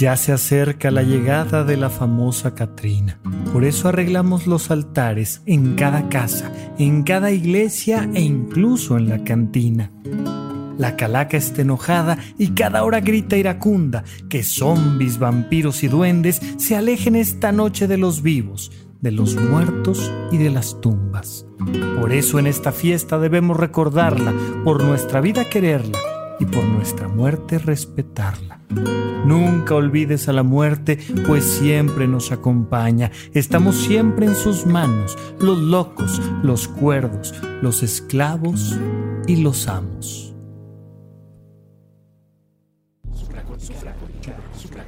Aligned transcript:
Ya 0.00 0.16
se 0.16 0.32
acerca 0.32 0.90
la 0.90 1.02
llegada 1.02 1.62
de 1.62 1.76
la 1.76 1.90
famosa 1.90 2.54
Catrina. 2.54 3.20
Por 3.52 3.64
eso 3.64 3.90
arreglamos 3.90 4.46
los 4.46 4.70
altares 4.70 5.42
en 5.44 5.74
cada 5.74 6.08
casa, 6.08 6.50
en 6.78 7.02
cada 7.02 7.32
iglesia 7.32 8.08
e 8.14 8.22
incluso 8.22 8.96
en 8.96 9.10
la 9.10 9.22
cantina. 9.24 9.92
La 10.78 10.96
calaca 10.96 11.36
está 11.36 11.60
enojada 11.60 12.16
y 12.38 12.52
cada 12.52 12.82
hora 12.84 13.00
grita 13.00 13.36
iracunda 13.36 14.02
que 14.30 14.42
zombis, 14.42 15.18
vampiros 15.18 15.82
y 15.82 15.88
duendes 15.88 16.40
se 16.56 16.76
alejen 16.76 17.14
esta 17.14 17.52
noche 17.52 17.86
de 17.86 17.98
los 17.98 18.22
vivos, 18.22 18.72
de 19.02 19.10
los 19.10 19.36
muertos 19.36 20.10
y 20.32 20.38
de 20.38 20.48
las 20.48 20.80
tumbas. 20.80 21.44
Por 22.00 22.14
eso 22.14 22.38
en 22.38 22.46
esta 22.46 22.72
fiesta 22.72 23.18
debemos 23.18 23.58
recordarla, 23.58 24.32
por 24.64 24.82
nuestra 24.82 25.20
vida 25.20 25.44
quererla 25.44 25.98
y 26.40 26.46
por 26.46 26.64
nuestra 26.64 27.06
muerte 27.06 27.58
respetarla. 27.58 28.60
Nunca 29.24 29.74
olvides 29.74 30.28
a 30.28 30.32
la 30.32 30.42
muerte, 30.42 30.98
pues 31.26 31.44
siempre 31.44 32.08
nos 32.08 32.32
acompaña. 32.32 33.12
Estamos 33.34 33.76
siempre 33.76 34.26
en 34.26 34.34
sus 34.34 34.66
manos, 34.66 35.16
los 35.38 35.58
locos, 35.58 36.20
los 36.42 36.66
cuerdos, 36.66 37.34
los 37.62 37.82
esclavos 37.82 38.78
y 39.26 39.36
los 39.36 39.68
amos. 39.68 40.34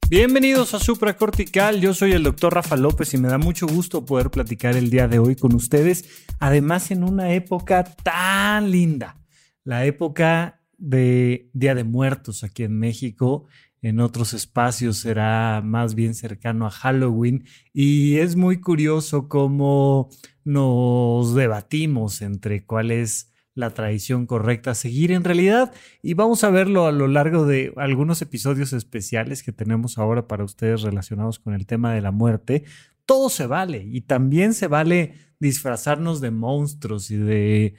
Bienvenidos 0.10 0.74
a 0.74 0.80
Supracortical, 0.80 1.82
yo 1.82 1.94
soy 1.94 2.14
el 2.14 2.24
doctor 2.24 2.56
Rafa 2.56 2.76
López 2.76 3.14
y 3.14 3.20
me 3.20 3.28
da 3.28 3.38
mucho 3.38 3.68
gusto 3.68 4.08
poder 4.08 4.32
platicar 4.32 4.76
el 4.76 4.90
día 4.90 5.08
de 5.08 5.20
hoy 5.20 5.36
con 5.36 5.54
ustedes, 5.54 6.26
además 6.40 6.90
en 6.90 7.04
una 7.04 7.34
época 7.34 7.84
tan 7.84 8.72
linda 8.72 9.22
la 9.64 9.86
época 9.86 10.64
de 10.80 11.52
Día 11.54 11.76
de 11.76 11.84
Muertos 11.84 12.44
aquí 12.44 12.64
en 12.64 12.80
México. 12.80 13.46
En 13.84 14.00
otros 14.00 14.34
espacios 14.34 14.98
será 14.98 15.62
más 15.64 15.94
bien 15.94 16.16
cercano 16.16 16.66
a 16.66 16.72
Halloween 16.72 17.46
y 17.72 18.18
es 18.18 18.36
muy 18.36 18.60
curioso 18.60 19.30
cómo 19.30 20.10
nos 20.44 21.36
debatimos 21.36 22.24
entre 22.24 22.66
cuál 22.66 22.90
es 22.90 23.29
la 23.60 23.72
tradición 23.72 24.26
correcta 24.26 24.72
a 24.72 24.76
seguir 24.76 25.12
en 25.12 25.24
realidad. 25.24 25.72
Y 26.02 26.14
vamos 26.14 26.44
a 26.44 26.50
verlo 26.50 26.88
a 26.88 26.92
lo 26.92 27.08
largo 27.08 27.46
de 27.46 27.74
algunos 27.76 28.22
episodios 28.22 28.74
especiales 28.74 29.44
que 29.44 29.52
tenemos 29.52 29.98
ahora 29.98 30.28
para 30.28 30.44
ustedes 30.44 30.82
relacionados 30.82 31.40
con 31.40 31.54
el 31.54 31.66
tema 31.66 31.94
de 31.94 32.02
la 32.02 32.12
muerte. 32.12 32.64
Todo 33.06 33.30
se 33.30 33.48
vale 33.48 33.84
y 33.84 34.02
también 34.02 34.54
se 34.54 34.68
vale 34.68 35.16
disfrazarnos 35.40 36.22
de 36.22 36.32
monstruos 36.32 37.12
y 37.12 37.18
de, 37.18 37.76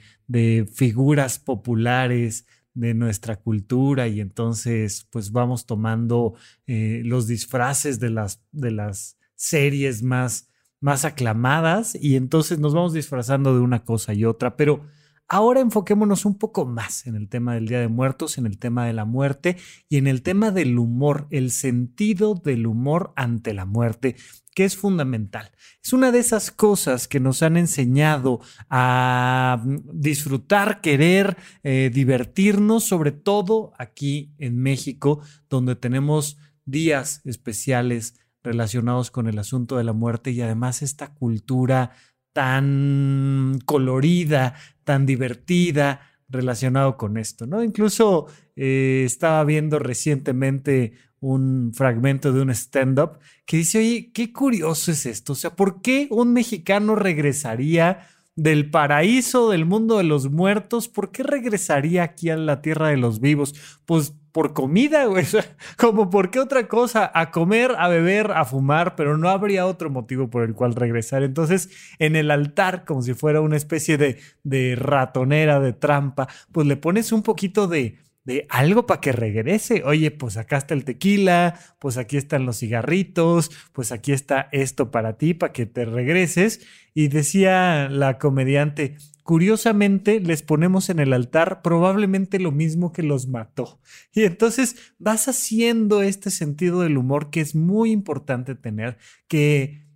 figuras 0.73 1.39
populares 1.39 2.45
de 2.73 2.93
nuestra 2.93 3.35
cultura. 3.35 4.07
Y 4.07 4.21
entonces 4.21 5.07
pues 5.09 5.31
vamos 5.31 5.65
tomando 5.65 6.35
eh, 6.67 7.01
los 7.03 7.27
disfraces 7.27 7.99
de 7.99 8.09
las, 8.09 8.41
de 8.51 8.71
las 8.71 9.17
series 9.35 10.03
más, 10.03 10.49
más 10.79 11.05
aclamadas. 11.05 11.97
Y 11.99 12.15
entonces 12.15 12.59
nos 12.59 12.73
vamos 12.73 12.93
disfrazando 12.93 13.53
de 13.53 13.61
una 13.61 13.83
cosa 13.83 14.13
y 14.13 14.25
otra, 14.25 14.55
pero 14.55 14.85
Ahora 15.33 15.61
enfoquémonos 15.61 16.25
un 16.25 16.37
poco 16.37 16.65
más 16.65 17.07
en 17.07 17.15
el 17.15 17.29
tema 17.29 17.53
del 17.53 17.65
Día 17.65 17.79
de 17.79 17.87
Muertos, 17.87 18.37
en 18.37 18.45
el 18.45 18.57
tema 18.57 18.85
de 18.85 18.91
la 18.91 19.05
muerte 19.05 19.55
y 19.87 19.95
en 19.95 20.07
el 20.07 20.23
tema 20.23 20.51
del 20.51 20.77
humor, 20.77 21.27
el 21.29 21.51
sentido 21.51 22.35
del 22.35 22.67
humor 22.67 23.13
ante 23.15 23.53
la 23.53 23.63
muerte, 23.63 24.17
que 24.53 24.65
es 24.65 24.75
fundamental. 24.75 25.53
Es 25.81 25.93
una 25.93 26.11
de 26.11 26.19
esas 26.19 26.51
cosas 26.51 27.07
que 27.07 27.21
nos 27.21 27.43
han 27.43 27.55
enseñado 27.55 28.41
a 28.69 29.63
disfrutar, 29.93 30.81
querer, 30.81 31.37
eh, 31.63 31.89
divertirnos, 31.93 32.83
sobre 32.83 33.13
todo 33.13 33.71
aquí 33.77 34.33
en 34.37 34.57
México, 34.57 35.21
donde 35.49 35.77
tenemos 35.77 36.39
días 36.65 37.21
especiales 37.23 38.19
relacionados 38.43 39.11
con 39.11 39.27
el 39.27 39.39
asunto 39.39 39.77
de 39.77 39.85
la 39.85 39.93
muerte 39.93 40.31
y 40.31 40.41
además 40.41 40.81
esta 40.81 41.13
cultura 41.13 41.91
tan 42.33 43.59
colorida, 43.65 44.55
tan 44.83 45.05
divertida 45.05 46.01
relacionado 46.29 46.97
con 46.97 47.17
esto, 47.17 47.45
¿no? 47.45 47.63
Incluso 47.63 48.27
eh, 48.55 49.03
estaba 49.05 49.43
viendo 49.43 49.79
recientemente 49.79 50.93
un 51.19 51.71
fragmento 51.73 52.31
de 52.33 52.41
un 52.41 52.49
stand-up 52.49 53.19
que 53.45 53.57
dice, 53.57 53.79
oye, 53.79 54.11
qué 54.13 54.33
curioso 54.33 54.91
es 54.91 55.05
esto, 55.05 55.33
o 55.33 55.35
sea, 55.35 55.55
¿por 55.55 55.81
qué 55.81 56.07
un 56.09 56.33
mexicano 56.33 56.95
regresaría 56.95 58.07
del 58.35 58.69
paraíso 58.69 59.49
del 59.49 59.65
mundo 59.65 59.97
de 59.97 60.03
los 60.03 60.31
muertos? 60.31 60.87
¿Por 60.87 61.11
qué 61.11 61.23
regresaría 61.23 62.03
aquí 62.03 62.29
a 62.29 62.37
la 62.37 62.61
tierra 62.61 62.87
de 62.87 62.97
los 62.97 63.19
vivos? 63.19 63.53
Pues 63.85 64.15
por 64.31 64.53
comida, 64.53 65.05
güey. 65.05 65.25
como 65.77 66.09
por 66.09 66.31
qué 66.31 66.39
otra 66.39 66.67
cosa, 66.67 67.11
a 67.13 67.31
comer, 67.31 67.75
a 67.77 67.87
beber, 67.87 68.31
a 68.31 68.45
fumar, 68.45 68.95
pero 68.95 69.17
no 69.17 69.29
habría 69.29 69.65
otro 69.65 69.89
motivo 69.89 70.29
por 70.29 70.43
el 70.43 70.53
cual 70.53 70.75
regresar. 70.75 71.23
Entonces, 71.23 71.69
en 71.99 72.15
el 72.15 72.31
altar, 72.31 72.85
como 72.85 73.01
si 73.01 73.13
fuera 73.13 73.41
una 73.41 73.57
especie 73.57 73.97
de, 73.97 74.19
de 74.43 74.75
ratonera, 74.75 75.59
de 75.59 75.73
trampa, 75.73 76.27
pues 76.51 76.67
le 76.67 76.77
pones 76.77 77.11
un 77.11 77.23
poquito 77.23 77.67
de, 77.67 77.97
de 78.23 78.45
algo 78.49 78.85
para 78.85 79.01
que 79.01 79.11
regrese. 79.11 79.83
Oye, 79.85 80.11
pues 80.11 80.37
acá 80.37 80.57
está 80.57 80.73
el 80.73 80.85
tequila, 80.85 81.59
pues 81.79 81.97
aquí 81.97 82.17
están 82.17 82.45
los 82.45 82.59
cigarritos, 82.59 83.51
pues 83.73 83.91
aquí 83.91 84.11
está 84.11 84.49
esto 84.51 84.91
para 84.91 85.17
ti, 85.17 85.33
para 85.33 85.53
que 85.53 85.65
te 85.65 85.85
regreses. 85.85 86.61
Y 86.93 87.07
decía 87.07 87.89
la 87.89 88.17
comediante, 88.17 88.97
curiosamente 89.31 90.19
les 90.19 90.43
ponemos 90.43 90.89
en 90.89 90.99
el 90.99 91.13
altar 91.13 91.61
probablemente 91.61 92.37
lo 92.37 92.51
mismo 92.51 92.91
que 92.91 93.01
los 93.01 93.29
mató. 93.29 93.79
Y 94.11 94.23
entonces 94.23 94.93
vas 94.99 95.29
haciendo 95.29 96.01
este 96.01 96.29
sentido 96.31 96.81
del 96.81 96.97
humor 96.97 97.29
que 97.29 97.39
es 97.39 97.55
muy 97.55 97.91
importante 97.91 98.55
tener, 98.55 98.97
que, 99.29 99.87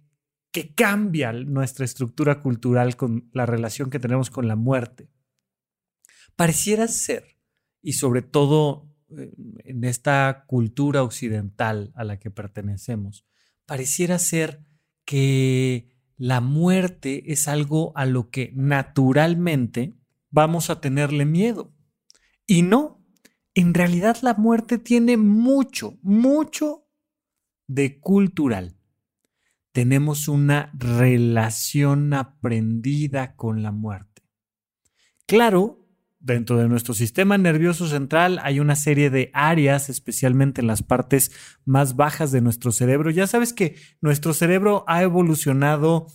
que 0.54 0.74
cambia 0.74 1.34
nuestra 1.34 1.84
estructura 1.84 2.42
cultural 2.42 2.96
con 2.96 3.30
la 3.34 3.46
relación 3.46 3.90
que 3.90 4.00
tenemos 4.00 4.30
con 4.30 4.48
la 4.48 4.56
muerte. 4.56 5.10
Pareciera 6.38 6.88
ser 6.88 7.26
y 7.82 7.92
sobre 7.92 8.22
todo 8.22 8.90
eh, 9.18 9.34
en 9.66 9.84
esta 9.84 10.46
cultura 10.48 11.04
occidental 11.04 11.92
a 11.96 12.06
la 12.06 12.20
que 12.20 12.32
pertenecemos, 12.32 13.28
pareciera 13.66 14.18
ser 14.18 14.64
que 15.04 15.95
la 16.18 16.42
muerte 16.42 17.32
es 17.32 17.48
algo 17.48 17.92
a 17.96 18.06
lo 18.06 18.30
que 18.30 18.52
naturalmente 18.56 19.94
vamos 20.30 20.70
a 20.70 20.82
tenerle 20.82 21.26
miedo. 21.26 21.74
Y 22.48 22.62
no, 22.62 23.04
en 23.54 23.74
realidad 23.74 24.18
la 24.22 24.34
muerte 24.34 24.78
tiene 24.78 25.18
mucho, 25.18 25.98
mucho 26.02 26.88
de 27.68 28.00
cultural. 28.00 28.78
Tenemos 29.72 30.28
una 30.28 30.72
relación 30.74 32.14
aprendida 32.14 33.36
con 33.36 33.62
la 33.62 33.72
muerte. 33.72 34.24
Claro, 35.26 35.85
dentro 36.26 36.58
de 36.58 36.68
nuestro 36.68 36.96
sistema 36.96 37.38
nervioso 37.38 37.88
central 37.88 38.40
hay 38.42 38.60
una 38.60 38.76
serie 38.76 39.12
de 39.12 39.30
áreas, 39.34 39.90
especialmente 39.90 40.60
en 40.60 40.68
las 40.68 40.82
partes 40.82 41.32
más 41.66 41.96
bajas 41.96 42.32
de 42.32 42.42
nuestro 42.42 42.72
cerebro. 42.72 43.12
Ya 43.12 43.28
sabes 43.28 43.54
que 43.54 43.76
nuestro 44.02 44.34
cerebro 44.34 44.84
ha 44.88 45.04
evolucionado 45.04 46.08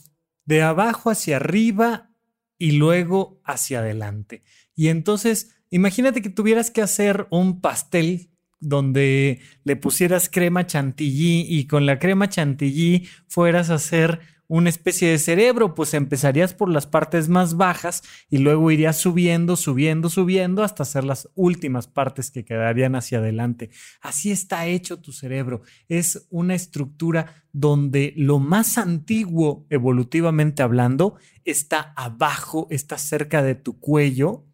de 0.45 0.63
abajo 0.63 1.11
hacia 1.11 1.37
arriba 1.37 2.11
y 2.59 2.73
luego 2.73 3.41
hacia 3.45 3.79
adelante. 3.79 4.43
Y 4.75 4.89
entonces, 4.89 5.63
imagínate 5.71 6.23
que 6.23 6.31
tuvieras 6.31 6.73
que 6.73 6.83
hacer 6.83 7.29
un 7.31 7.61
pastel 7.61 8.31
donde 8.59 9.41
le 9.63 9.77
pusieras 9.77 10.29
crema 10.29 10.67
chantilly 10.67 11.47
y 11.49 11.67
con 11.69 11.87
la 11.87 12.01
crema 12.01 12.29
chantilly 12.29 13.09
fueras 13.29 13.71
a 13.71 13.75
hacer 13.75 14.21
una 14.51 14.69
especie 14.69 15.09
de 15.09 15.19
cerebro, 15.19 15.77
pues 15.77 15.95
empezarías 15.95 16.55
por 16.55 16.69
las 16.69 16.85
partes 16.85 17.29
más 17.29 17.57
bajas 17.57 18.03
y 18.29 18.39
luego 18.39 18.73
irías 18.73 18.97
subiendo, 18.97 19.55
subiendo, 19.55 20.11
subiendo 20.11 20.65
hasta 20.65 20.83
hacer 20.83 21.05
las 21.05 21.31
últimas 21.37 21.87
partes 21.87 22.33
que 22.33 22.45
quedarían 22.45 22.97
hacia 22.97 23.19
adelante. 23.19 23.71
Así 24.01 24.33
está 24.33 24.67
hecho 24.67 24.99
tu 25.01 25.13
cerebro. 25.13 25.63
Es 25.89 26.27
una 26.31 26.57
estructura 26.57 27.45
donde 27.53 28.13
lo 28.17 28.41
más 28.41 28.77
antiguo, 28.77 29.67
evolutivamente 29.71 30.65
hablando, 30.65 31.15
está 31.45 31.93
abajo, 31.97 32.67
está 32.71 32.99
cerca 32.99 33.45
de 33.45 33.55
tu 33.55 33.79
cuello 33.79 34.47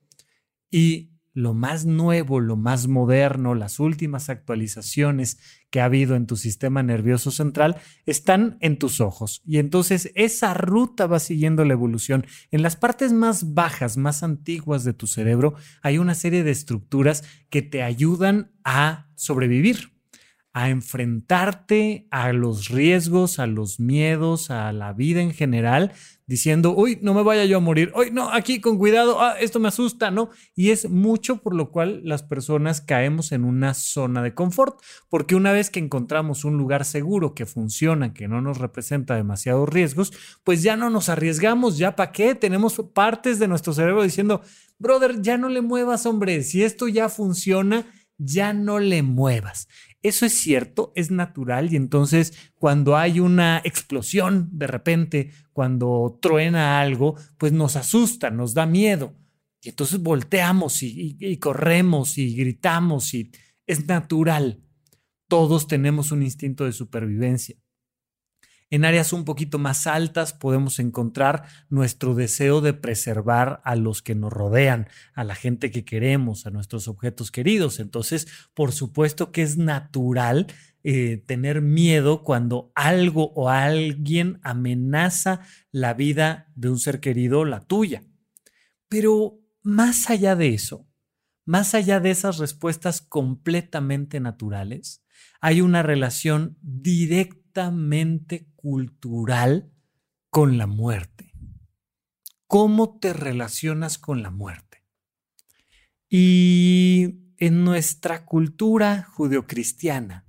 y 0.71 1.16
lo 1.37 1.53
más 1.53 1.85
nuevo, 1.85 2.41
lo 2.41 2.57
más 2.57 2.89
moderno, 2.89 3.55
las 3.55 3.79
últimas 3.79 4.31
actualizaciones 4.31 5.39
que 5.69 5.83
ha 5.83 5.85
habido 5.85 6.17
en 6.17 6.27
tu 6.27 6.37
sistema 6.37 6.83
nervioso 6.83 7.31
central 7.31 7.77
están 8.07 8.57
en 8.61 8.79
tus 8.79 9.03
ojos. 9.03 9.43
Y 9.45 9.59
entonces 9.59 10.11
esa 10.15 10.55
ruta 10.55 11.07
va 11.07 11.19
siguiendo 11.19 11.63
la 11.67 11.75
evolución. 11.75 12.25
En 12.51 12.63
las 12.63 12.77
partes 12.77 13.13
más 13.13 13.53
bajas, 13.53 13.99
más 13.99 14.23
antiguas 14.23 14.83
de 14.85 14.95
tu 14.95 15.07
cerebro, 15.07 15.55
hay 15.83 15.99
una 15.99 16.15
serie 16.15 16.43
de 16.43 16.53
estructuras 16.53 17.23
que 17.51 17.61
te 17.61 17.83
ayudan 17.83 18.53
a 18.65 19.11
sobrevivir 19.15 19.91
a 20.55 20.71
enfrentarte 20.71 22.09
a 22.11 22.33
los 22.33 22.71
riesgos, 22.71 23.39
a 23.41 23.47
los 23.47 23.79
miedos, 23.79 24.51
a 24.51 24.73
la 24.73 24.95
vida 24.95 25.21
en 25.21 25.35
general, 25.35 25.93
diciendo, 26.27 26.75
uy, 26.77 26.99
no 27.03 27.15
me 27.15 27.23
vaya 27.23 27.45
yo 27.45 27.59
a 27.59 27.61
morir, 27.61 27.93
uy, 27.95 28.11
no, 28.11 28.31
aquí 28.31 28.61
con 28.61 28.79
cuidado, 28.79 29.21
ah, 29.21 29.37
esto 29.39 29.61
me 29.61 29.69
asusta, 29.69 30.11
¿no? 30.11 30.31
Y 30.55 30.71
es 30.71 30.91
mucho 30.91 31.37
por 31.39 31.55
lo 31.55 31.71
cual 31.71 32.01
las 32.05 32.25
personas 32.25 32.81
caemos 32.81 33.31
en 33.31 33.45
una 33.45 33.75
zona 33.75 34.23
de 34.23 34.35
confort, 34.35 34.81
porque 35.09 35.37
una 35.37 35.53
vez 35.53 35.71
que 35.71 35.79
encontramos 35.79 36.45
un 36.45 36.59
lugar 36.59 36.85
seguro 36.85 37.35
que 37.35 37.47
funciona, 37.47 38.13
que 38.13 38.27
no 38.27 38.41
nos 38.41 38.59
representa 38.59 39.15
demasiados 39.15 39.69
riesgos, 39.69 40.13
pues 40.43 40.63
ya 40.63 40.77
no 40.77 40.91
nos 40.91 41.09
arriesgamos, 41.09 41.79
ya 41.79 41.95
para 41.95 42.11
qué, 42.11 42.35
tenemos 42.35 42.75
partes 42.93 43.39
de 43.39 43.49
nuestro 43.49 43.73
cerebro 43.73 44.03
diciendo, 44.03 44.43
brother, 44.79 45.23
ya 45.23 45.39
no 45.39 45.49
le 45.49 45.61
muevas, 45.61 46.07
hombre, 46.07 46.43
si 46.43 46.65
esto 46.65 46.89
ya 46.89 47.09
funciona, 47.09 47.87
ya 48.19 48.53
no 48.53 48.79
le 48.79 49.03
muevas. 49.03 49.69
Eso 50.07 50.25
es 50.25 50.35
cierto, 50.35 50.93
es 50.95 51.11
natural 51.11 51.73
y 51.73 51.77
entonces 51.77 52.33
cuando 52.55 52.97
hay 52.97 53.19
una 53.19 53.61
explosión 53.65 54.49
de 54.53 54.69
repente, 54.69 55.33
cuando 55.53 56.21
truena 56.23 56.81
algo, 56.81 57.17
pues 57.39 57.51
nos 57.51 57.75
asusta, 57.75 58.31
nos 58.31 58.55
da 58.55 58.67
miedo. 58.67 59.17
Y 59.61 59.71
entonces 59.71 60.01
volteamos 60.01 60.81
y, 60.85 61.37
corremos 61.39 62.19
y 62.19 62.37
gritamos 62.37 63.15
y 63.15 63.33
es 63.67 63.89
natural. 63.89 64.63
Todos 65.27 65.67
tenemos 65.67 66.13
un 66.13 66.23
instinto 66.23 66.67
de 66.67 66.73
supervivencia. 66.73 67.57
En 68.69 68.85
áreas 68.85 69.13
un 69.13 69.25
poquito 69.25 69.59
más 69.59 69.87
altas 69.87 70.33
podemos 70.33 70.81
encontrar 70.81 71.45
nuestro 71.69 72.15
deseo 72.15 72.61
de 72.61 72.73
preservar 72.73 73.61
a 73.65 73.77
los 73.77 74.03
que 74.03 74.17
nos 74.17 74.33
rodean, 74.33 74.89
a 75.15 75.23
la 75.23 75.37
gente 75.37 75.71
que 75.71 75.85
queremos, 75.85 76.47
a 76.47 76.51
nuestros 76.51 76.89
objetos 76.89 77.31
queridos. 77.31 77.79
Entonces, 77.79 78.27
por 78.55 78.73
supuesto 78.73 79.31
que 79.31 79.43
es 79.43 79.57
natural 79.57 80.49
eh, 80.83 81.23
tener 81.27 81.63
miedo 81.63 82.23
cuando 82.25 82.73
algo 82.75 83.33
o 83.35 83.51
alguien 83.51 84.41
amenaza 84.43 85.41
la 85.71 85.95
vida 85.95 86.51
de 86.57 86.71
un 86.71 86.81
ser 86.81 86.99
querido, 86.99 87.45
la 87.45 87.61
tuya. 87.61 88.03
Pero 88.89 89.41
más 89.63 90.11
allá 90.11 90.35
de 90.35 90.55
eso, 90.55 90.89
más 91.45 91.75
allá 91.75 92.01
de 92.01 92.11
esas 92.11 92.39
respuestas 92.39 93.01
completamente 93.01 94.19
naturales, 94.19 95.05
hay 95.41 95.61
una 95.61 95.83
relación 95.83 96.57
directa 96.63 97.71
cultural 98.67 99.71
con 100.29 100.59
la 100.59 100.67
muerte. 100.67 101.33
¿Cómo 102.49 102.99
te 102.99 103.13
relacionas 103.13 103.97
con 103.97 104.25
la 104.25 104.33
muerte? 104.33 104.83
Y 106.09 107.21
en 107.37 107.63
nuestra 107.63 108.25
cultura 108.25 109.05
judeocristiana 109.05 110.27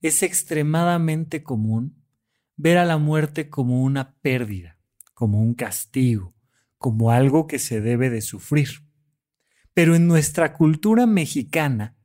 es 0.00 0.22
extremadamente 0.22 1.42
común 1.42 2.04
ver 2.54 2.78
a 2.78 2.84
la 2.84 2.96
muerte 2.96 3.50
como 3.50 3.82
una 3.82 4.14
pérdida, 4.20 4.78
como 5.12 5.42
un 5.42 5.54
castigo, 5.54 6.36
como 6.76 7.10
algo 7.10 7.48
que 7.48 7.58
se 7.58 7.80
debe 7.80 8.08
de 8.08 8.20
sufrir. 8.20 8.68
Pero 9.74 9.96
en 9.96 10.06
nuestra 10.06 10.52
cultura 10.52 11.06
mexicana 11.06 11.96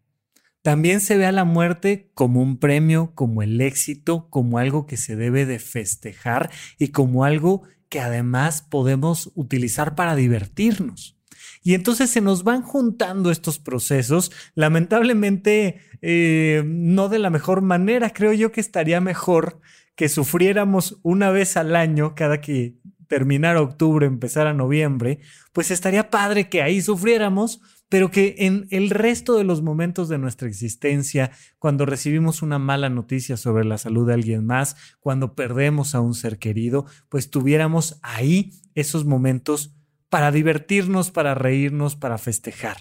también 0.63 1.01
se 1.01 1.17
ve 1.17 1.25
a 1.25 1.32
la 1.34 1.43
muerte 1.43 2.10
como 2.13 2.41
un 2.41 2.58
premio, 2.58 3.12
como 3.13 3.43
el 3.43 3.60
éxito, 3.60 4.29
como 4.29 4.58
algo 4.58 4.86
que 4.86 4.98
se 4.98 5.15
debe 5.15 5.46
de 5.46 5.60
festejar 5.60 6.50
y 6.79 6.88
como 6.88 7.25
algo 7.25 7.63
que 7.89 8.00
además 8.00 8.62
podemos 8.62 9.32
utilizar 9.36 9.93
para 9.93 10.15
divertirnos. 10.15 11.20
Y 11.63 11.75
entonces 11.75 12.10
se 12.10 12.22
nos 12.22 12.43
van 12.43 12.62
juntando 12.62 13.29
estos 13.29 13.60
procesos, 13.60 14.32
lamentablemente 14.55 15.82
eh, 16.01 16.63
no 16.65 17.10
de 17.10 17.20
la 17.20 17.29
mejor 17.29 17.62
manera. 17.62 18.12
Creo 18.12 18.34
yo 18.34 18.51
que 18.51 18.62
estaría 18.62 19.01
mejor 19.01 19.60
que 19.96 20.10
sufriéramos 20.10 20.98
una 21.03 21.29
vez 21.29 21.58
al 21.58 21.75
año 21.75 22.15
cada 22.15 22.39
que 22.39 22.77
terminara 23.08 23.62
octubre, 23.62 24.08
empezara 24.08 24.53
noviembre, 24.53 25.20
pues 25.51 25.72
estaría 25.72 26.10
padre 26.10 26.50
que 26.50 26.62
ahí 26.62 26.82
sufriéramos 26.82 27.62
pero 27.93 28.09
que 28.09 28.33
en 28.39 28.65
el 28.71 28.89
resto 28.89 29.38
de 29.38 29.43
los 29.43 29.62
momentos 29.62 30.09
de 30.09 30.17
nuestra 30.17 30.47
existencia, 30.47 31.29
cuando 31.59 31.85
recibimos 31.85 32.41
una 32.41 32.57
mala 32.57 32.89
noticia 32.89 33.38
sobre 33.38 33.65
la 33.65 33.77
salud 33.77 34.07
de 34.07 34.15
alguien 34.15 34.47
más, 34.47 34.75
cuando 35.00 35.35
perdemos 35.35 35.93
a 35.93 36.01
un 36.01 36.15
ser 36.15 36.39
querido, 36.39 36.88
pues 37.07 37.29
tuviéramos 37.29 38.00
ahí 38.01 38.51
esos 38.73 39.05
momentos 39.05 39.75
para 40.09 40.31
divertirnos, 40.31 41.12
para 41.12 41.35
reírnos, 41.35 41.95
para 41.95 42.17
festejar. 42.17 42.77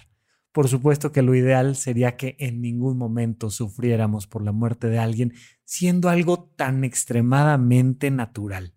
Por 0.51 0.67
supuesto 0.67 1.11
que 1.11 1.21
lo 1.21 1.35
ideal 1.35 1.75
sería 1.75 2.17
que 2.17 2.35
en 2.39 2.59
ningún 2.59 2.97
momento 2.97 3.51
sufriéramos 3.51 4.25
por 4.25 4.43
la 4.43 4.51
muerte 4.51 4.87
de 4.87 4.97
alguien, 4.97 5.35
siendo 5.63 6.09
algo 6.09 6.51
tan 6.55 6.83
extremadamente 6.83 8.09
natural. 8.09 8.73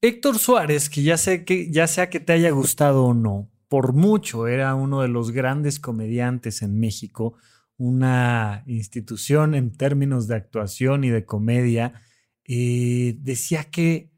Héctor 0.00 0.38
Suárez, 0.38 0.88
que 0.88 1.02
ya 1.02 1.18
sé 1.18 1.44
que 1.44 1.70
ya 1.70 1.86
sea 1.88 2.08
que 2.08 2.20
te 2.20 2.32
haya 2.32 2.52
gustado 2.52 3.04
o 3.04 3.12
no, 3.12 3.50
por 3.74 3.92
mucho 3.92 4.46
era 4.46 4.76
uno 4.76 5.00
de 5.00 5.08
los 5.08 5.32
grandes 5.32 5.80
comediantes 5.80 6.62
en 6.62 6.78
México, 6.78 7.34
una 7.76 8.62
institución 8.68 9.56
en 9.56 9.72
términos 9.72 10.28
de 10.28 10.36
actuación 10.36 11.02
y 11.02 11.10
de 11.10 11.24
comedia, 11.24 12.00
eh, 12.44 13.16
decía 13.18 13.64
que 13.64 14.12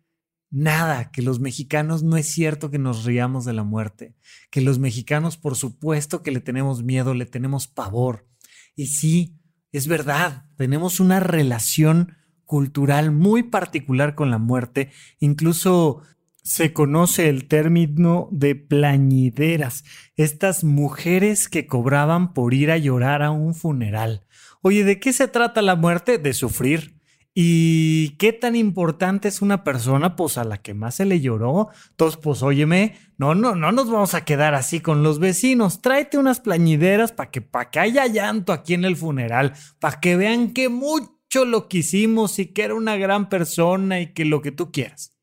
Nada, 0.50 1.10
que 1.10 1.22
los 1.22 1.40
mexicanos 1.40 2.02
no 2.02 2.18
es 2.18 2.26
cierto 2.26 2.70
que 2.70 2.78
nos 2.78 3.04
riamos 3.04 3.46
de 3.46 3.54
la 3.54 3.64
muerte, 3.64 4.14
que 4.50 4.60
los 4.60 4.78
mexicanos 4.78 5.38
por 5.38 5.56
supuesto 5.56 6.22
que 6.22 6.32
le 6.32 6.40
tenemos 6.40 6.82
miedo, 6.82 7.14
le 7.14 7.24
tenemos 7.24 7.66
pavor. 7.66 8.28
Y 8.74 8.88
sí, 8.88 9.40
es 9.72 9.86
verdad, 9.86 10.50
tenemos 10.56 11.00
una 11.00 11.18
relación 11.18 12.14
cultural 12.44 13.10
muy 13.10 13.42
particular 13.42 14.14
con 14.14 14.30
la 14.30 14.38
muerte, 14.38 14.92
incluso 15.18 16.02
se 16.46 16.72
conoce 16.72 17.28
el 17.28 17.48
término 17.48 18.28
de 18.30 18.54
plañideras, 18.54 19.82
estas 20.14 20.62
mujeres 20.62 21.48
que 21.48 21.66
cobraban 21.66 22.34
por 22.34 22.54
ir 22.54 22.70
a 22.70 22.78
llorar 22.78 23.22
a 23.22 23.32
un 23.32 23.52
funeral. 23.52 24.24
Oye, 24.62 24.84
¿de 24.84 25.00
qué 25.00 25.12
se 25.12 25.26
trata 25.26 25.60
la 25.60 25.74
muerte? 25.74 26.18
De 26.18 26.32
sufrir. 26.32 27.00
¿Y 27.34 28.10
qué 28.10 28.32
tan 28.32 28.54
importante 28.54 29.26
es 29.26 29.42
una 29.42 29.64
persona, 29.64 30.14
pues 30.14 30.38
a 30.38 30.44
la 30.44 30.62
que 30.62 30.72
más 30.72 30.94
se 30.94 31.04
le 31.04 31.20
lloró? 31.20 31.70
Entonces, 31.90 32.20
pues 32.22 32.44
óyeme, 32.44 32.94
no, 33.18 33.34
no, 33.34 33.56
no 33.56 33.72
nos 33.72 33.90
vamos 33.90 34.14
a 34.14 34.24
quedar 34.24 34.54
así 34.54 34.78
con 34.78 35.02
los 35.02 35.18
vecinos. 35.18 35.82
Tráete 35.82 36.16
unas 36.16 36.38
plañideras 36.38 37.10
para 37.10 37.32
que, 37.32 37.40
pa 37.40 37.70
que 37.70 37.80
haya 37.80 38.06
llanto 38.06 38.52
aquí 38.52 38.74
en 38.74 38.84
el 38.84 38.94
funeral, 38.94 39.52
para 39.80 39.98
que 39.98 40.16
vean 40.16 40.52
que 40.52 40.68
mucho 40.68 41.44
lo 41.44 41.66
quisimos 41.66 42.38
y 42.38 42.46
que 42.46 42.62
era 42.62 42.76
una 42.76 42.96
gran 42.96 43.28
persona 43.28 44.00
y 44.00 44.12
que 44.14 44.24
lo 44.24 44.40
que 44.42 44.52
tú 44.52 44.70
quieras. 44.70 45.15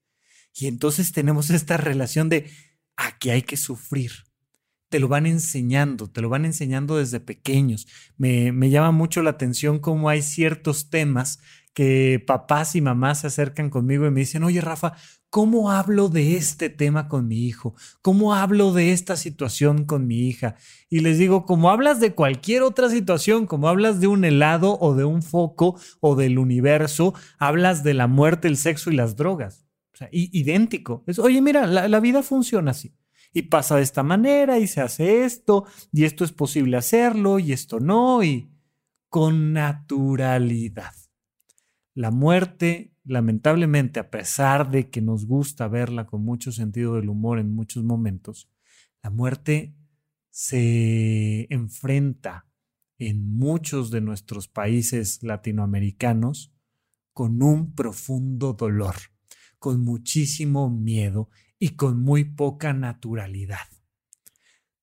Y 0.53 0.67
entonces 0.67 1.11
tenemos 1.11 1.49
esta 1.49 1.77
relación 1.77 2.29
de 2.29 2.49
aquí 2.95 3.29
hay 3.29 3.41
que 3.41 3.57
sufrir 3.57 4.11
te 4.93 4.99
lo 4.99 5.07
van 5.07 5.25
enseñando, 5.25 6.07
te 6.07 6.21
lo 6.21 6.29
van 6.29 6.45
enseñando 6.45 6.97
desde 6.97 7.19
pequeños. 7.19 7.87
Me, 8.15 8.51
me, 8.51 8.69
llama 8.69 8.91
mucho 8.91 9.23
la 9.23 9.31
atención 9.31 9.79
cómo 9.79 10.07
hay 10.07 10.21
ciertos 10.21 10.91
temas 10.91 11.39
que 11.73 12.23
papás 12.25 12.75
y 12.75 12.81
mamás 12.81 13.21
se 13.21 13.27
acercan 13.27 13.71
conmigo 13.71 14.05
y 14.05 14.11
me 14.11 14.19
dicen, 14.19 14.43
oye 14.43 14.61
Rafa, 14.61 14.93
¿cómo 15.31 15.71
hablo 15.71 16.09
de 16.09 16.35
este 16.35 16.69
tema 16.69 17.07
con 17.07 17.27
mi 17.27 17.47
hijo? 17.47 17.73
¿Cómo 18.03 18.35
hablo 18.35 18.71
de 18.71 18.91
esta 18.91 19.15
situación 19.15 19.85
con 19.85 20.05
mi 20.05 20.27
hija? 20.27 20.57
Y 20.89 20.99
les 20.99 21.17
digo, 21.17 21.45
como 21.45 21.71
hablas 21.71 21.99
de 21.99 22.13
cualquier 22.13 22.61
otra 22.61 22.89
situación, 22.91 23.47
como 23.47 23.69
hablas 23.69 23.99
de 23.99 24.05
un 24.05 24.23
helado 24.25 24.77
o 24.79 24.93
de 24.93 25.05
un 25.05 25.23
foco 25.23 25.75
o 26.01 26.15
del 26.15 26.37
universo, 26.37 27.15
hablas 27.39 27.83
de 27.83 27.95
la 27.95 28.05
muerte, 28.05 28.47
el 28.47 28.57
sexo 28.57 28.91
y 28.91 28.95
las 28.95 29.15
drogas. 29.15 29.65
Sea, 30.09 30.09
idéntico. 30.11 31.03
Oye, 31.19 31.41
mira, 31.41 31.67
la, 31.67 31.87
la 31.87 31.99
vida 31.99 32.23
funciona 32.23 32.71
así 32.71 32.95
y 33.33 33.43
pasa 33.43 33.77
de 33.77 33.81
esta 33.81 34.03
manera 34.03 34.59
y 34.59 34.67
se 34.67 34.81
hace 34.81 35.25
esto 35.25 35.65
y 35.91 36.03
esto 36.03 36.23
es 36.23 36.31
posible 36.31 36.77
hacerlo 36.77 37.39
y 37.39 37.51
esto 37.51 37.79
no 37.79 38.23
y 38.23 38.49
con 39.09 39.53
naturalidad. 39.53 40.93
La 41.95 42.11
muerte, 42.11 42.95
lamentablemente, 43.03 43.99
a 43.99 44.09
pesar 44.09 44.71
de 44.71 44.89
que 44.89 45.01
nos 45.01 45.25
gusta 45.25 45.67
verla 45.67 46.05
con 46.05 46.23
mucho 46.23 46.51
sentido 46.51 46.95
del 46.95 47.09
humor 47.09 47.39
en 47.39 47.53
muchos 47.53 47.83
momentos, 47.83 48.49
la 49.03 49.09
muerte 49.09 49.75
se 50.29 51.45
enfrenta 51.53 52.47
en 52.97 53.35
muchos 53.35 53.91
de 53.91 54.01
nuestros 54.01 54.47
países 54.47 55.21
latinoamericanos 55.21 56.51
con 57.13 57.43
un 57.43 57.75
profundo 57.75 58.53
dolor, 58.53 58.95
con 59.63 59.79
muchísimo 59.79 60.69
miedo 60.69 61.29
y 61.57 61.77
con 61.77 61.97
muy 61.97 62.25
poca 62.25 62.73
naturalidad. 62.73 63.65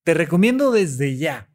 Te 0.04 0.14
recomiendo 0.14 0.72
desde 0.72 1.18
ya 1.18 1.50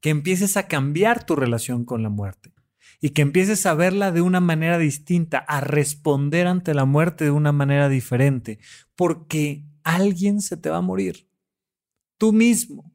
que 0.00 0.10
empieces 0.10 0.56
a 0.56 0.66
cambiar 0.66 1.24
tu 1.24 1.36
relación 1.36 1.84
con 1.84 2.02
la 2.02 2.08
muerte 2.08 2.52
y 3.00 3.10
que 3.10 3.22
empieces 3.22 3.64
a 3.64 3.74
verla 3.74 4.10
de 4.10 4.22
una 4.22 4.40
manera 4.40 4.76
distinta, 4.76 5.38
a 5.38 5.60
responder 5.60 6.48
ante 6.48 6.74
la 6.74 6.84
muerte 6.84 7.22
de 7.22 7.30
una 7.30 7.52
manera 7.52 7.88
diferente, 7.88 8.58
porque 8.96 9.64
alguien 9.84 10.40
se 10.40 10.56
te 10.56 10.68
va 10.68 10.78
a 10.78 10.80
morir. 10.80 11.28
Tú 12.18 12.32
mismo, 12.32 12.92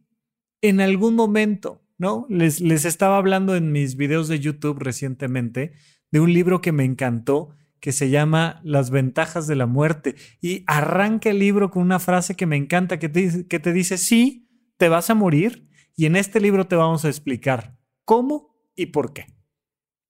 en 0.59 0.81
algún 0.81 1.15
momento, 1.15 1.81
¿no? 1.97 2.25
Les, 2.27 2.59
les 2.59 2.83
estaba 2.83 3.15
hablando 3.15 3.55
en 3.55 3.71
mis 3.71 3.95
videos 3.95 4.27
de 4.27 4.41
YouTube 4.41 4.79
recientemente 4.79 5.71
de 6.11 6.19
un 6.19 6.33
libro 6.33 6.59
que 6.59 6.73
me 6.73 6.83
encantó 6.83 7.55
que 7.79 7.91
se 7.91 8.09
llama 8.09 8.61
Las 8.63 8.89
ventajas 8.89 9.47
de 9.47 9.55
la 9.55 9.65
muerte 9.65 10.15
y 10.41 10.63
arranca 10.67 11.29
el 11.29 11.39
libro 11.39 11.69
con 11.69 11.83
una 11.83 11.99
frase 11.99 12.35
que 12.35 12.45
me 12.45 12.55
encanta 12.55 12.99
que 12.99 13.09
te, 13.09 13.47
que 13.47 13.59
te 13.59 13.73
dice, 13.73 13.97
sí, 13.97 14.49
te 14.77 14.89
vas 14.89 15.09
a 15.09 15.15
morir 15.15 15.69
y 15.95 16.05
en 16.05 16.15
este 16.15 16.39
libro 16.39 16.67
te 16.67 16.75
vamos 16.75 17.05
a 17.05 17.09
explicar 17.09 17.77
cómo 18.05 18.55
y 18.75 18.87
por 18.87 19.13
qué. 19.13 19.25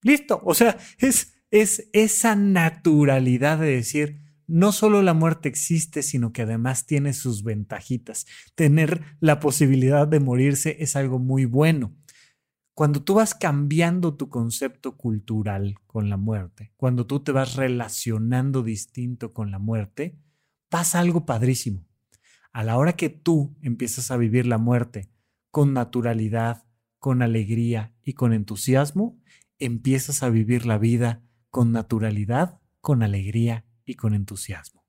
Listo. 0.02 0.42
O 0.44 0.54
sea, 0.54 0.78
es, 1.00 1.36
es 1.52 1.90
esa 1.94 2.36
naturalidad 2.36 3.58
de 3.60 3.76
decir, 3.76 4.22
no 4.48 4.72
solo 4.72 5.02
la 5.02 5.14
muerte 5.14 5.50
existe, 5.50 6.04
sino 6.04 6.32
que 6.32 6.44
además 6.44 6.86
tiene 6.86 7.14
sus 7.14 7.44
ventajitas. 7.44 8.26
Tener 8.56 9.02
la 9.20 9.40
posibilidad 9.40 10.08
de 10.08 10.20
morirse 10.20 10.78
es 10.80 10.96
algo 10.96 11.20
muy 11.20 11.46
bueno. 11.46 11.94
Cuando 12.78 13.02
tú 13.02 13.16
vas 13.16 13.34
cambiando 13.34 14.14
tu 14.14 14.30
concepto 14.30 14.98
cultural 14.98 15.80
con 15.88 16.12
la 16.12 16.18
muerte, 16.18 16.74
cuando 16.78 17.08
tú 17.08 17.22
te 17.22 17.32
vas 17.32 17.56
relacionando 17.56 18.62
distinto 18.62 19.34
con 19.34 19.50
la 19.50 19.58
muerte, 19.58 20.16
pasa 20.70 21.00
algo 21.00 21.26
padrísimo. 21.26 21.88
A 22.54 22.64
la 22.64 22.78
hora 22.78 22.94
que 22.94 23.10
tú 23.10 23.58
empiezas 23.64 24.12
a 24.12 24.18
vivir 24.18 24.46
la 24.46 24.60
muerte 24.60 25.10
con 25.50 25.74
naturalidad, 25.74 26.66
con 27.00 27.24
alegría 27.24 27.96
y 28.04 28.14
con 28.14 28.32
entusiasmo, 28.32 29.20
empiezas 29.58 30.22
a 30.22 30.30
vivir 30.30 30.68
la 30.68 30.78
vida 30.78 31.24
con 31.50 31.72
naturalidad, 31.72 32.62
con 32.80 33.02
alegría 33.02 33.66
y 33.86 33.96
con 33.96 34.14
entusiasmo. 34.14 34.86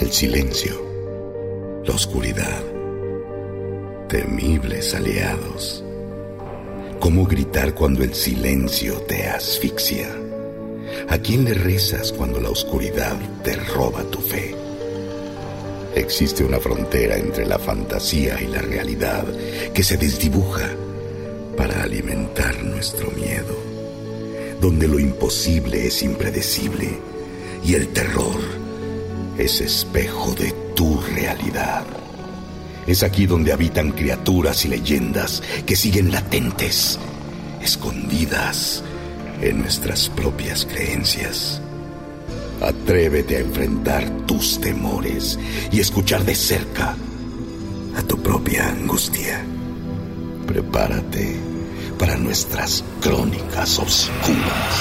El 0.00 0.10
silencio, 0.12 1.82
la 1.84 1.94
oscuridad, 1.94 2.62
temibles 4.08 4.94
aliados. 4.94 5.84
¿Cómo 6.98 7.26
gritar 7.26 7.74
cuando 7.74 8.02
el 8.02 8.14
silencio 8.14 8.94
te 9.02 9.26
asfixia? 9.26 10.08
¿A 11.10 11.18
quién 11.18 11.44
le 11.44 11.52
rezas 11.52 12.12
cuando 12.12 12.40
la 12.40 12.48
oscuridad 12.48 13.14
te 13.44 13.56
roba 13.56 14.02
tu 14.04 14.20
fe? 14.20 14.54
Existe 15.94 16.44
una 16.44 16.60
frontera 16.60 17.18
entre 17.18 17.44
la 17.44 17.58
fantasía 17.58 18.40
y 18.40 18.46
la 18.46 18.62
realidad 18.62 19.26
que 19.74 19.82
se 19.82 19.98
desdibuja 19.98 20.70
para 21.58 21.82
alimentar 21.82 22.64
nuestro 22.64 23.10
miedo, 23.10 23.54
donde 24.62 24.88
lo 24.88 24.98
imposible 24.98 25.88
es 25.88 26.02
impredecible 26.02 26.88
y 27.62 27.74
el 27.74 27.88
terror 27.88 28.59
es 29.40 29.60
espejo 29.62 30.34
de 30.34 30.52
tu 30.74 31.00
realidad. 31.00 31.84
Es 32.86 33.02
aquí 33.02 33.26
donde 33.26 33.52
habitan 33.52 33.92
criaturas 33.92 34.64
y 34.64 34.68
leyendas 34.68 35.42
que 35.64 35.76
siguen 35.76 36.12
latentes, 36.12 36.98
escondidas 37.62 38.82
en 39.40 39.60
nuestras 39.60 40.10
propias 40.10 40.66
creencias. 40.66 41.60
Atrévete 42.60 43.36
a 43.36 43.40
enfrentar 43.40 44.10
tus 44.26 44.60
temores 44.60 45.38
y 45.72 45.80
escuchar 45.80 46.24
de 46.24 46.34
cerca 46.34 46.94
a 47.96 48.02
tu 48.02 48.22
propia 48.22 48.68
angustia. 48.68 49.42
Prepárate 50.46 51.36
para 51.98 52.16
nuestras 52.16 52.84
crónicas 53.00 53.78
oscuras. 53.78 54.76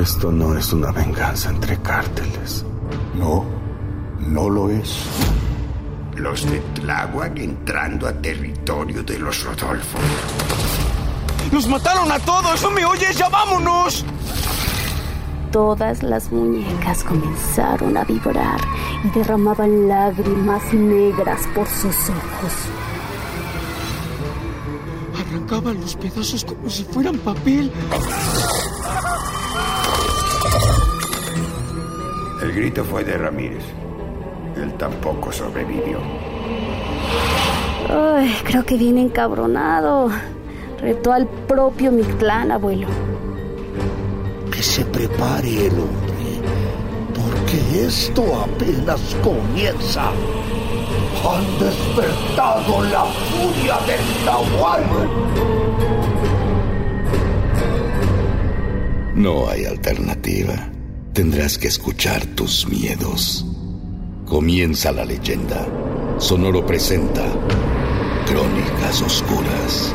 Esto 0.00 0.32
no 0.32 0.56
es 0.56 0.72
una 0.72 0.90
venganza 0.92 1.50
entre 1.50 1.76
cárteles. 1.82 2.64
No, 3.14 3.44
no 4.18 4.48
lo 4.48 4.70
es. 4.70 5.06
Los 6.16 6.48
de 6.50 6.60
Tláhuac 6.74 7.38
entrando 7.38 8.06
a 8.06 8.12
territorio 8.12 9.02
de 9.02 9.18
los 9.18 9.44
Rodolfo. 9.44 9.98
¡Nos 11.52 11.68
mataron 11.68 12.10
a 12.10 12.18
todos! 12.20 12.62
¡No 12.62 12.70
me 12.70 12.84
oyes! 12.84 13.16
¡Ya 13.16 13.28
vámonos! 13.28 14.04
todas 15.54 16.02
las 16.02 16.32
muñecas 16.32 17.04
comenzaron 17.04 17.96
a 17.96 18.02
vibrar 18.02 18.60
y 19.04 19.08
derramaban 19.16 19.86
lágrimas 19.86 20.74
negras 20.74 21.42
por 21.54 21.68
sus 21.68 21.94
ojos. 22.10 22.52
Arrancaban 25.16 25.80
los 25.80 25.94
pedazos 25.94 26.44
como 26.44 26.68
si 26.68 26.82
fueran 26.82 27.16
papel. 27.18 27.70
Grito 32.54 32.84
fue 32.84 33.04
de 33.04 33.18
Ramírez. 33.18 33.64
Él 34.56 34.72
tampoco 34.74 35.32
sobrevivió. 35.32 35.98
Ay, 37.90 38.34
creo 38.44 38.64
que 38.64 38.76
viene 38.76 39.02
encabronado. 39.02 40.10
Retó 40.80 41.12
al 41.12 41.26
propio 41.26 41.92
Mictlán, 41.92 42.52
abuelo 42.52 42.88
se 44.64 44.82
prepare 44.86 45.66
el 45.66 45.72
hombre, 45.72 46.40
porque 47.12 47.84
esto 47.84 48.24
apenas 48.34 49.14
comienza. 49.22 50.08
Han 50.08 51.58
despertado 51.58 52.82
la 52.84 53.04
furia 53.04 53.76
del 53.86 54.24
Nahual. 54.24 54.82
No 59.14 59.48
hay 59.50 59.66
alternativa. 59.66 60.73
Tendrás 61.14 61.58
que 61.58 61.68
escuchar 61.68 62.26
tus 62.26 62.66
miedos. 62.66 63.46
Comienza 64.26 64.90
la 64.90 65.04
leyenda. 65.04 65.64
Sonoro 66.18 66.66
presenta 66.66 67.22
Crónicas 68.26 69.00
Oscuras. 69.00 69.94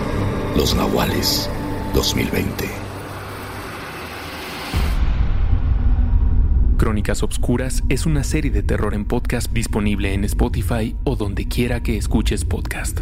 Los 0.56 0.74
Nahuales 0.76 1.50
2020. 1.94 2.70
Crónicas 6.78 7.22
Obscuras 7.22 7.84
es 7.90 8.06
una 8.06 8.24
serie 8.24 8.52
de 8.52 8.64
terror 8.64 8.94
en 8.94 9.04
podcast 9.04 9.52
disponible 9.52 10.14
en 10.14 10.24
Spotify 10.24 10.96
o 11.04 11.18
donde 11.18 11.50
quiera 11.50 11.84
que 11.84 11.98
escuches 11.98 12.46
podcast. 12.46 13.02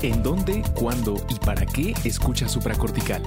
¿En 0.00 0.22
dónde, 0.22 0.62
cuándo 0.76 1.16
y 1.28 1.34
para 1.44 1.66
qué 1.66 1.92
escuchas 2.04 2.52
supracortical? 2.52 3.20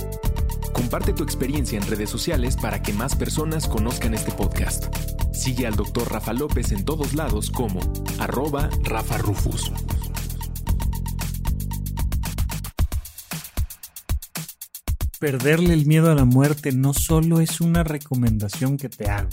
Comparte 0.72 1.12
tu 1.12 1.22
experiencia 1.22 1.78
en 1.78 1.86
redes 1.86 2.10
sociales 2.10 2.56
para 2.56 2.82
que 2.82 2.94
más 2.94 3.13
personas 3.13 3.68
conozcan 3.68 4.13
este 4.13 4.32
podcast. 4.32 4.86
Sigue 5.34 5.68
al 5.68 5.75
Dr. 5.75 6.10
Rafa 6.10 6.32
López 6.32 6.72
en 6.72 6.86
todos 6.86 7.13
lados 7.13 7.51
como 7.51 7.82
arroba 8.20 8.70
Rafa 8.84 9.18
Rufus. 9.18 9.74
Perderle 15.20 15.74
el 15.74 15.86
miedo 15.86 16.10
a 16.10 16.16
la 16.16 16.25
muerte 16.25 16.72
no 16.72 16.94
solo 16.94 17.42
es 17.42 17.60
una 17.60 17.84
recomendación 17.84 18.78
que 18.78 18.88
te 18.88 19.10
hago, 19.10 19.30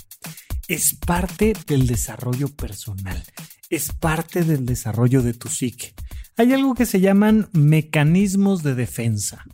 es 0.67 0.97
parte 1.07 1.55
del 1.69 1.87
desarrollo 1.87 2.49
personal, 2.49 3.23
es 3.71 3.93
parte 3.93 4.43
del 4.43 4.67
desarrollo 4.67 5.23
de 5.23 5.35
tu 5.35 5.49
psique. 5.49 5.95
Hay 6.39 6.53
algo 6.53 6.75
que 6.75 6.87
se 6.87 7.01
llaman 7.01 7.49
mecanismos 7.53 8.63
de 8.63 8.77
defensa. 8.77 9.45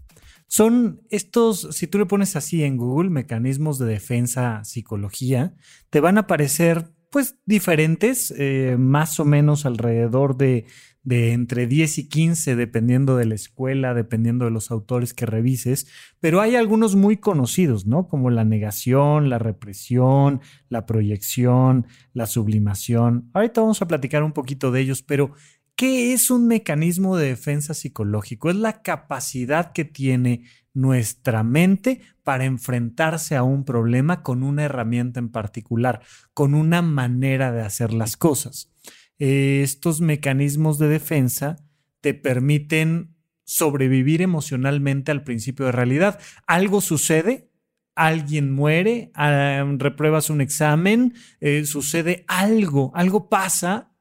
Son 0.46 1.00
estos, 1.08 1.66
si 1.70 1.86
tú 1.86 1.98
le 1.98 2.04
pones 2.04 2.36
así 2.36 2.62
en 2.62 2.76
Google, 2.76 3.08
mecanismos 3.08 3.78
de 3.78 3.86
defensa 3.86 4.62
psicología, 4.64 5.54
te 5.88 6.00
van 6.00 6.18
a 6.18 6.22
aparecer 6.22 6.92
pues 7.10 7.38
diferentes, 7.46 8.34
eh, 8.36 8.76
más 8.78 9.18
o 9.18 9.24
menos 9.24 9.64
alrededor 9.64 10.36
de, 10.36 10.66
de 11.04 11.32
entre 11.32 11.66
10 11.66 11.98
y 11.98 12.08
15, 12.08 12.54
dependiendo 12.54 13.16
de 13.16 13.24
la 13.24 13.34
escuela, 13.34 13.94
dependiendo 13.94 14.44
de 14.44 14.50
los 14.50 14.70
autores 14.70 15.14
que 15.14 15.24
revises, 15.24 15.86
pero 16.20 16.42
hay 16.42 16.54
algunos 16.54 16.96
muy 16.96 17.16
conocidos, 17.16 17.86
¿no? 17.86 18.08
Como 18.08 18.28
la 18.28 18.44
negación, 18.44 19.30
la 19.30 19.38
represión, 19.38 20.42
la 20.68 20.84
proyección, 20.84 21.86
la 22.12 22.26
sublimación. 22.26 23.30
Ahorita 23.32 23.62
vamos 23.62 23.80
a 23.80 23.88
platicar 23.88 24.22
un 24.22 24.32
poquito 24.32 24.70
de 24.70 24.80
ellos, 24.82 25.02
pero 25.02 25.32
¿Qué 25.76 26.12
es 26.12 26.30
un 26.30 26.46
mecanismo 26.46 27.16
de 27.16 27.28
defensa 27.28 27.74
psicológico? 27.74 28.48
Es 28.48 28.54
la 28.54 28.82
capacidad 28.82 29.72
que 29.72 29.84
tiene 29.84 30.44
nuestra 30.72 31.42
mente 31.42 32.00
para 32.22 32.44
enfrentarse 32.44 33.34
a 33.34 33.42
un 33.42 33.64
problema 33.64 34.22
con 34.22 34.44
una 34.44 34.62
herramienta 34.64 35.18
en 35.18 35.30
particular, 35.30 36.00
con 36.32 36.54
una 36.54 36.80
manera 36.80 37.50
de 37.50 37.62
hacer 37.62 37.92
las 37.92 38.16
cosas. 38.16 38.70
Estos 39.18 40.00
mecanismos 40.00 40.78
de 40.78 40.88
defensa 40.88 41.56
te 42.00 42.14
permiten 42.14 43.16
sobrevivir 43.42 44.22
emocionalmente 44.22 45.10
al 45.10 45.24
principio 45.24 45.66
de 45.66 45.72
realidad. 45.72 46.20
Algo 46.46 46.82
sucede, 46.82 47.50
alguien 47.96 48.52
muere, 48.52 49.10
ah, 49.14 49.64
repruebas 49.78 50.30
un 50.30 50.40
examen, 50.40 51.14
eh, 51.40 51.64
sucede 51.64 52.24
algo, 52.28 52.92
algo 52.94 53.28
pasa 53.28 53.93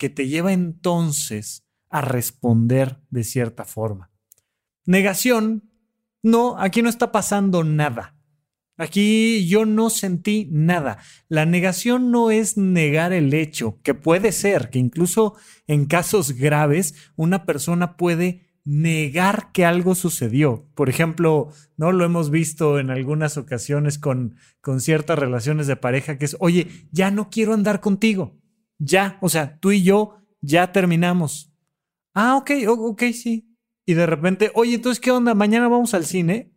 que 0.00 0.08
te 0.08 0.28
lleva 0.28 0.54
entonces 0.54 1.66
a 1.90 2.00
responder 2.00 3.02
de 3.10 3.22
cierta 3.22 3.66
forma. 3.66 4.10
Negación, 4.86 5.70
no, 6.22 6.58
aquí 6.58 6.80
no 6.80 6.88
está 6.88 7.12
pasando 7.12 7.64
nada. 7.64 8.16
Aquí 8.78 9.46
yo 9.46 9.66
no 9.66 9.90
sentí 9.90 10.48
nada. 10.50 10.96
La 11.28 11.44
negación 11.44 12.10
no 12.10 12.30
es 12.30 12.56
negar 12.56 13.12
el 13.12 13.34
hecho, 13.34 13.78
que 13.82 13.92
puede 13.92 14.32
ser 14.32 14.70
que 14.70 14.78
incluso 14.78 15.34
en 15.66 15.84
casos 15.84 16.32
graves 16.32 16.94
una 17.14 17.44
persona 17.44 17.98
puede 17.98 18.48
negar 18.64 19.52
que 19.52 19.66
algo 19.66 19.94
sucedió. 19.94 20.66
Por 20.74 20.88
ejemplo, 20.88 21.52
no 21.76 21.92
lo 21.92 22.06
hemos 22.06 22.30
visto 22.30 22.78
en 22.78 22.88
algunas 22.88 23.36
ocasiones 23.36 23.98
con, 23.98 24.36
con 24.62 24.80
ciertas 24.80 25.18
relaciones 25.18 25.66
de 25.66 25.76
pareja 25.76 26.16
que 26.16 26.24
es, 26.24 26.38
oye, 26.40 26.68
ya 26.90 27.10
no 27.10 27.28
quiero 27.28 27.52
andar 27.52 27.80
contigo 27.80 28.39
ya, 28.80 29.18
o 29.20 29.28
sea, 29.28 29.58
tú 29.60 29.70
y 29.70 29.82
yo 29.82 30.16
ya 30.40 30.72
terminamos. 30.72 31.52
Ah, 32.14 32.36
ok, 32.36 32.50
ok, 32.66 33.02
sí. 33.12 33.54
Y 33.84 33.94
de 33.94 34.06
repente, 34.06 34.50
oye, 34.54 34.74
entonces, 34.74 34.98
¿qué 34.98 35.10
onda? 35.10 35.34
Mañana 35.34 35.68
vamos 35.68 35.94
al 35.94 36.04
cine. 36.04 36.52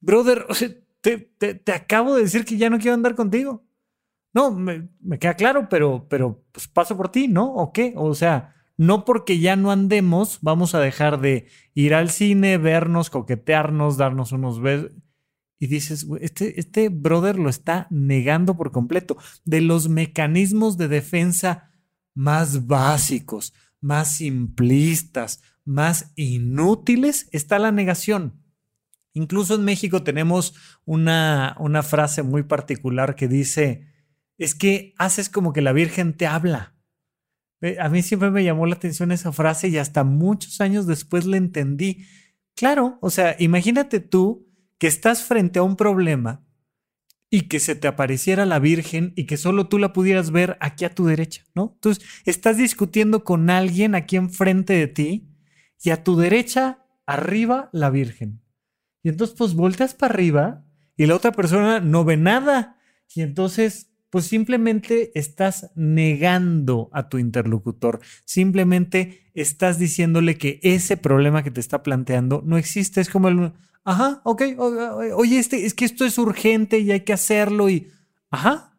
Brother, 0.00 0.46
o 0.48 0.54
sea, 0.54 0.68
te, 1.00 1.72
acabo 1.72 2.14
de 2.14 2.22
decir 2.22 2.44
que 2.44 2.56
ya 2.56 2.70
no 2.70 2.78
quiero 2.78 2.94
andar 2.94 3.14
contigo. 3.14 3.64
No, 4.34 4.50
me, 4.52 4.88
queda 5.18 5.34
claro, 5.34 5.68
pero, 5.68 6.06
pero 6.08 6.44
pues 6.52 6.68
paso 6.68 6.96
por 6.96 7.08
ti, 7.08 7.26
¿no? 7.26 7.54
¿O 7.54 7.72
qué? 7.72 7.94
O 7.96 8.14
sea, 8.14 8.54
no 8.76 9.04
porque 9.04 9.40
ya 9.40 9.56
no 9.56 9.70
andemos, 9.70 10.38
vamos 10.42 10.74
a 10.74 10.80
dejar 10.80 11.20
de 11.20 11.46
ir 11.74 11.94
al 11.94 12.10
cine, 12.10 12.58
vernos, 12.58 13.10
coquetearnos, 13.10 13.96
darnos 13.96 14.32
unos 14.32 14.60
besos 14.60 14.92
y 15.58 15.66
dices, 15.66 16.06
este, 16.20 16.60
este 16.60 16.88
brother 16.88 17.38
lo 17.38 17.50
está 17.50 17.88
negando 17.90 18.56
por 18.56 18.70
completo. 18.70 19.16
De 19.44 19.60
los 19.60 19.88
mecanismos 19.88 20.76
de 20.76 20.88
defensa 20.88 21.70
más 22.14 22.66
básicos, 22.66 23.52
más 23.80 24.16
simplistas, 24.16 25.42
más 25.64 26.12
inútiles, 26.16 27.28
está 27.32 27.58
la 27.58 27.72
negación. 27.72 28.40
Incluso 29.14 29.56
en 29.56 29.64
México 29.64 30.04
tenemos 30.04 30.54
una, 30.84 31.56
una 31.58 31.82
frase 31.82 32.22
muy 32.22 32.44
particular 32.44 33.16
que 33.16 33.26
dice, 33.26 33.88
es 34.36 34.54
que 34.54 34.94
haces 34.96 35.28
como 35.28 35.52
que 35.52 35.60
la 35.60 35.72
Virgen 35.72 36.16
te 36.16 36.26
habla. 36.26 36.76
A 37.80 37.88
mí 37.88 38.02
siempre 38.02 38.30
me 38.30 38.44
llamó 38.44 38.66
la 38.66 38.76
atención 38.76 39.10
esa 39.10 39.32
frase 39.32 39.66
y 39.68 39.78
hasta 39.78 40.04
muchos 40.04 40.60
años 40.60 40.86
después 40.86 41.26
la 41.26 41.36
entendí. 41.36 42.06
Claro, 42.54 42.98
o 43.00 43.10
sea, 43.10 43.34
imagínate 43.40 43.98
tú 43.98 44.47
que 44.78 44.86
estás 44.86 45.22
frente 45.22 45.58
a 45.58 45.62
un 45.62 45.76
problema 45.76 46.44
y 47.30 47.42
que 47.42 47.60
se 47.60 47.74
te 47.74 47.88
apareciera 47.88 48.46
la 48.46 48.58
Virgen 48.58 49.12
y 49.16 49.24
que 49.24 49.36
solo 49.36 49.68
tú 49.68 49.78
la 49.78 49.92
pudieras 49.92 50.30
ver 50.30 50.56
aquí 50.60 50.84
a 50.84 50.94
tu 50.94 51.06
derecha, 51.06 51.44
¿no? 51.54 51.72
Entonces, 51.74 52.04
estás 52.24 52.56
discutiendo 52.56 53.22
con 53.22 53.50
alguien 53.50 53.94
aquí 53.94 54.16
enfrente 54.16 54.72
de 54.72 54.86
ti 54.86 55.28
y 55.82 55.90
a 55.90 56.02
tu 56.02 56.16
derecha, 56.16 56.84
arriba, 57.06 57.68
la 57.72 57.90
Virgen. 57.90 58.40
Y 59.02 59.10
entonces, 59.10 59.36
pues 59.36 59.54
volteas 59.54 59.94
para 59.94 60.14
arriba 60.14 60.64
y 60.96 61.06
la 61.06 61.16
otra 61.16 61.32
persona 61.32 61.80
no 61.80 62.04
ve 62.04 62.16
nada. 62.16 62.78
Y 63.14 63.20
entonces, 63.20 63.90
pues 64.10 64.24
simplemente 64.24 65.12
estás 65.14 65.70
negando 65.74 66.88
a 66.92 67.08
tu 67.08 67.18
interlocutor. 67.18 68.00
Simplemente 68.24 69.30
estás 69.34 69.78
diciéndole 69.78 70.38
que 70.38 70.60
ese 70.62 70.96
problema 70.96 71.42
que 71.42 71.50
te 71.50 71.60
está 71.60 71.82
planteando 71.82 72.42
no 72.44 72.56
existe. 72.56 73.00
Es 73.00 73.10
como 73.10 73.28
el, 73.28 73.52
Ajá, 73.88 74.20
ok. 74.24 74.42
Oye, 75.16 75.38
este, 75.38 75.64
es 75.64 75.72
que 75.72 75.86
esto 75.86 76.04
es 76.04 76.18
urgente 76.18 76.78
y 76.78 76.92
hay 76.92 77.00
que 77.00 77.14
hacerlo 77.14 77.70
y... 77.70 77.90
Ajá. 78.30 78.78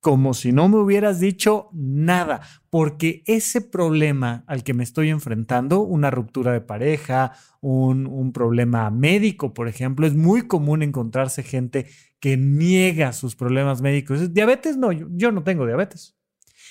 Como 0.00 0.34
si 0.34 0.52
no 0.52 0.68
me 0.68 0.76
hubieras 0.76 1.18
dicho 1.18 1.68
nada, 1.72 2.40
porque 2.70 3.24
ese 3.26 3.60
problema 3.60 4.44
al 4.46 4.62
que 4.62 4.72
me 4.72 4.84
estoy 4.84 5.10
enfrentando, 5.10 5.80
una 5.80 6.12
ruptura 6.12 6.52
de 6.52 6.60
pareja, 6.60 7.32
un, 7.60 8.06
un 8.06 8.32
problema 8.32 8.88
médico, 8.90 9.52
por 9.52 9.66
ejemplo, 9.66 10.06
es 10.06 10.14
muy 10.14 10.46
común 10.46 10.84
encontrarse 10.84 11.42
gente 11.42 11.86
que 12.20 12.36
niega 12.36 13.12
sus 13.12 13.34
problemas 13.34 13.82
médicos. 13.82 14.32
Diabetes, 14.32 14.76
no, 14.76 14.92
yo 14.92 15.32
no 15.32 15.42
tengo 15.42 15.66
diabetes. 15.66 16.16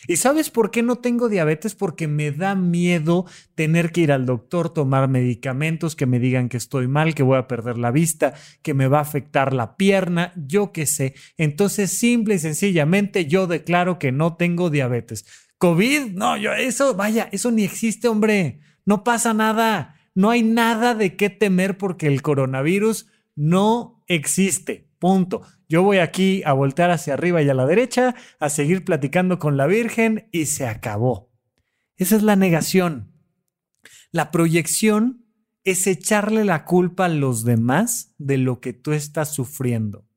¿Y 0.08 0.18
sabes 0.18 0.50
por 0.50 0.72
qué 0.72 0.84
no 0.84 0.98
tengo 0.98 1.30
diabetes? 1.30 1.76
Porque 1.76 2.08
me 2.08 2.32
da 2.32 2.56
miedo 2.56 3.26
tener 3.56 3.92
que 3.92 4.02
ir 4.02 4.12
al 4.12 4.26
doctor, 4.26 4.74
tomar 4.74 5.08
medicamentos 5.08 5.96
que 5.96 6.06
me 6.06 6.20
digan 6.20 6.50
que 6.50 6.58
estoy 6.58 6.88
mal, 6.88 7.16
que 7.16 7.24
voy 7.24 7.38
a 7.38 7.48
perder 7.48 7.78
la 7.78 7.92
vista, 7.92 8.34
que 8.62 8.74
me 8.74 8.88
va 8.88 9.00
a 9.00 9.02
afectar 9.02 9.54
la 9.54 9.76
pierna, 9.78 10.34
yo 10.36 10.72
qué 10.72 10.86
sé. 10.86 11.16
Entonces, 11.38 11.98
simple 11.98 12.36
y 12.36 12.40
sencillamente, 12.40 13.26
yo 13.26 13.48
declaro 13.48 14.00
que 14.00 14.12
no 14.12 14.36
tengo 14.36 14.70
diabetes. 14.70 15.26
COVID, 15.58 16.14
no, 16.14 16.38
yo, 16.38 16.54
eso, 16.54 16.96
vaya, 16.96 17.28
eso 17.32 17.52
ni 17.52 17.64
existe, 17.64 18.08
hombre. 18.08 18.62
No 18.86 19.04
pasa 19.04 19.34
nada. 19.34 19.96
No 20.16 20.30
hay 20.30 20.44
nada 20.44 20.96
de 20.96 21.16
qué 21.16 21.30
temer 21.30 21.78
porque 21.78 22.08
el 22.08 22.22
coronavirus 22.22 23.08
no 23.36 24.04
existe. 24.08 24.90
Punto. 25.00 25.42
Yo 25.69 25.84
voy 25.84 25.99
aquí 25.99 26.41
a 26.45 26.53
voltear 26.53 26.89
hacia 26.89 27.13
arriba 27.13 27.43
y 27.43 27.49
a 27.49 27.53
la 27.53 27.67
derecha, 27.67 28.15
a 28.39 28.49
seguir 28.49 28.84
platicando 28.84 29.38
con 29.38 29.55
la 29.55 29.67
Virgen 29.67 30.27
y 30.32 30.47
se 30.47 30.65
acabó. 30.65 31.29
Esa 31.95 32.15
es 32.15 32.23
la 32.23 32.36
negación. 32.36 33.13
La 34.12 34.32
proyección 34.32 35.27
es 35.63 35.86
echarle 35.86 36.43
la 36.43 36.65
culpa 36.65 37.05
a 37.05 37.10
los 37.10 37.43
demás 37.43 38.15
de 38.17 38.39
lo 38.39 38.62
que 38.62 38.73
tú 38.73 38.93
estás 38.93 39.32
sufriendo. 39.32 40.08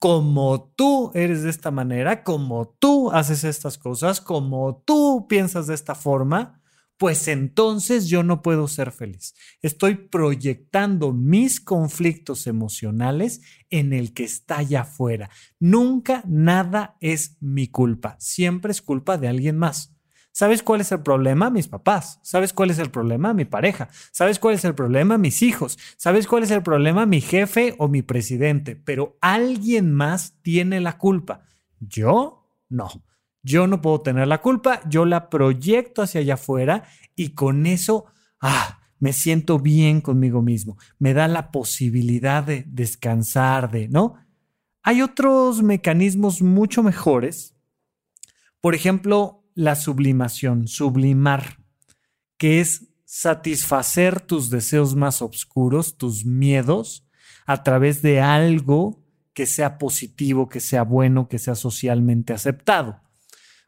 Como 0.00 0.72
tú 0.74 1.12
eres 1.14 1.44
de 1.44 1.50
esta 1.50 1.70
manera, 1.70 2.24
como 2.24 2.76
tú 2.80 3.12
haces 3.12 3.44
estas 3.44 3.78
cosas, 3.78 4.20
como 4.20 4.82
tú 4.84 5.26
piensas 5.28 5.68
de 5.68 5.74
esta 5.74 5.94
forma, 5.94 6.60
pues 6.96 7.28
entonces 7.28 8.08
yo 8.08 8.22
no 8.22 8.42
puedo 8.42 8.68
ser 8.68 8.90
feliz. 8.90 9.34
Estoy 9.62 9.94
proyectando 9.94 11.12
mis 11.12 11.60
conflictos 11.60 12.46
emocionales 12.46 13.42
en 13.70 13.92
el 13.92 14.14
que 14.14 14.24
está 14.24 14.58
allá 14.58 14.82
afuera. 14.82 15.30
Nunca 15.60 16.22
nada 16.26 16.96
es 17.00 17.36
mi 17.40 17.68
culpa, 17.68 18.16
siempre 18.18 18.72
es 18.72 18.82
culpa 18.82 19.18
de 19.18 19.28
alguien 19.28 19.58
más. 19.58 19.92
¿Sabes 20.36 20.62
cuál 20.62 20.82
es 20.82 20.92
el 20.92 21.00
problema? 21.00 21.48
Mis 21.48 21.66
papás. 21.66 22.20
¿Sabes 22.22 22.52
cuál 22.52 22.68
es 22.68 22.78
el 22.78 22.90
problema? 22.90 23.32
Mi 23.32 23.46
pareja. 23.46 23.88
¿Sabes 24.12 24.38
cuál 24.38 24.54
es 24.54 24.66
el 24.66 24.74
problema? 24.74 25.16
Mis 25.16 25.40
hijos. 25.40 25.78
¿Sabes 25.96 26.26
cuál 26.26 26.42
es 26.42 26.50
el 26.50 26.62
problema? 26.62 27.06
Mi 27.06 27.22
jefe 27.22 27.74
o 27.78 27.88
mi 27.88 28.02
presidente. 28.02 28.76
Pero 28.76 29.16
alguien 29.22 29.94
más 29.94 30.34
tiene 30.42 30.80
la 30.80 30.98
culpa. 30.98 31.46
Yo 31.80 32.50
no. 32.68 32.90
Yo 33.46 33.68
no 33.68 33.80
puedo 33.80 34.00
tener 34.00 34.26
la 34.26 34.42
culpa, 34.42 34.80
yo 34.88 35.04
la 35.04 35.30
proyecto 35.30 36.02
hacia 36.02 36.20
allá 36.20 36.34
afuera 36.34 36.82
y 37.14 37.28
con 37.28 37.66
eso, 37.66 38.06
ah, 38.40 38.80
me 38.98 39.12
siento 39.12 39.60
bien 39.60 40.00
conmigo 40.00 40.42
mismo. 40.42 40.78
Me 40.98 41.14
da 41.14 41.28
la 41.28 41.52
posibilidad 41.52 42.42
de 42.42 42.64
descansar, 42.66 43.70
de, 43.70 43.86
¿no? 43.86 44.14
Hay 44.82 45.00
otros 45.00 45.62
mecanismos 45.62 46.42
mucho 46.42 46.82
mejores. 46.82 47.54
Por 48.60 48.74
ejemplo, 48.74 49.44
la 49.54 49.76
sublimación, 49.76 50.66
sublimar, 50.66 51.58
que 52.38 52.60
es 52.60 52.88
satisfacer 53.04 54.20
tus 54.20 54.50
deseos 54.50 54.96
más 54.96 55.22
oscuros, 55.22 55.96
tus 55.96 56.24
miedos, 56.24 57.06
a 57.46 57.62
través 57.62 58.02
de 58.02 58.20
algo 58.20 59.04
que 59.34 59.46
sea 59.46 59.78
positivo, 59.78 60.48
que 60.48 60.58
sea 60.58 60.82
bueno, 60.82 61.28
que 61.28 61.38
sea 61.38 61.54
socialmente 61.54 62.32
aceptado. 62.32 63.05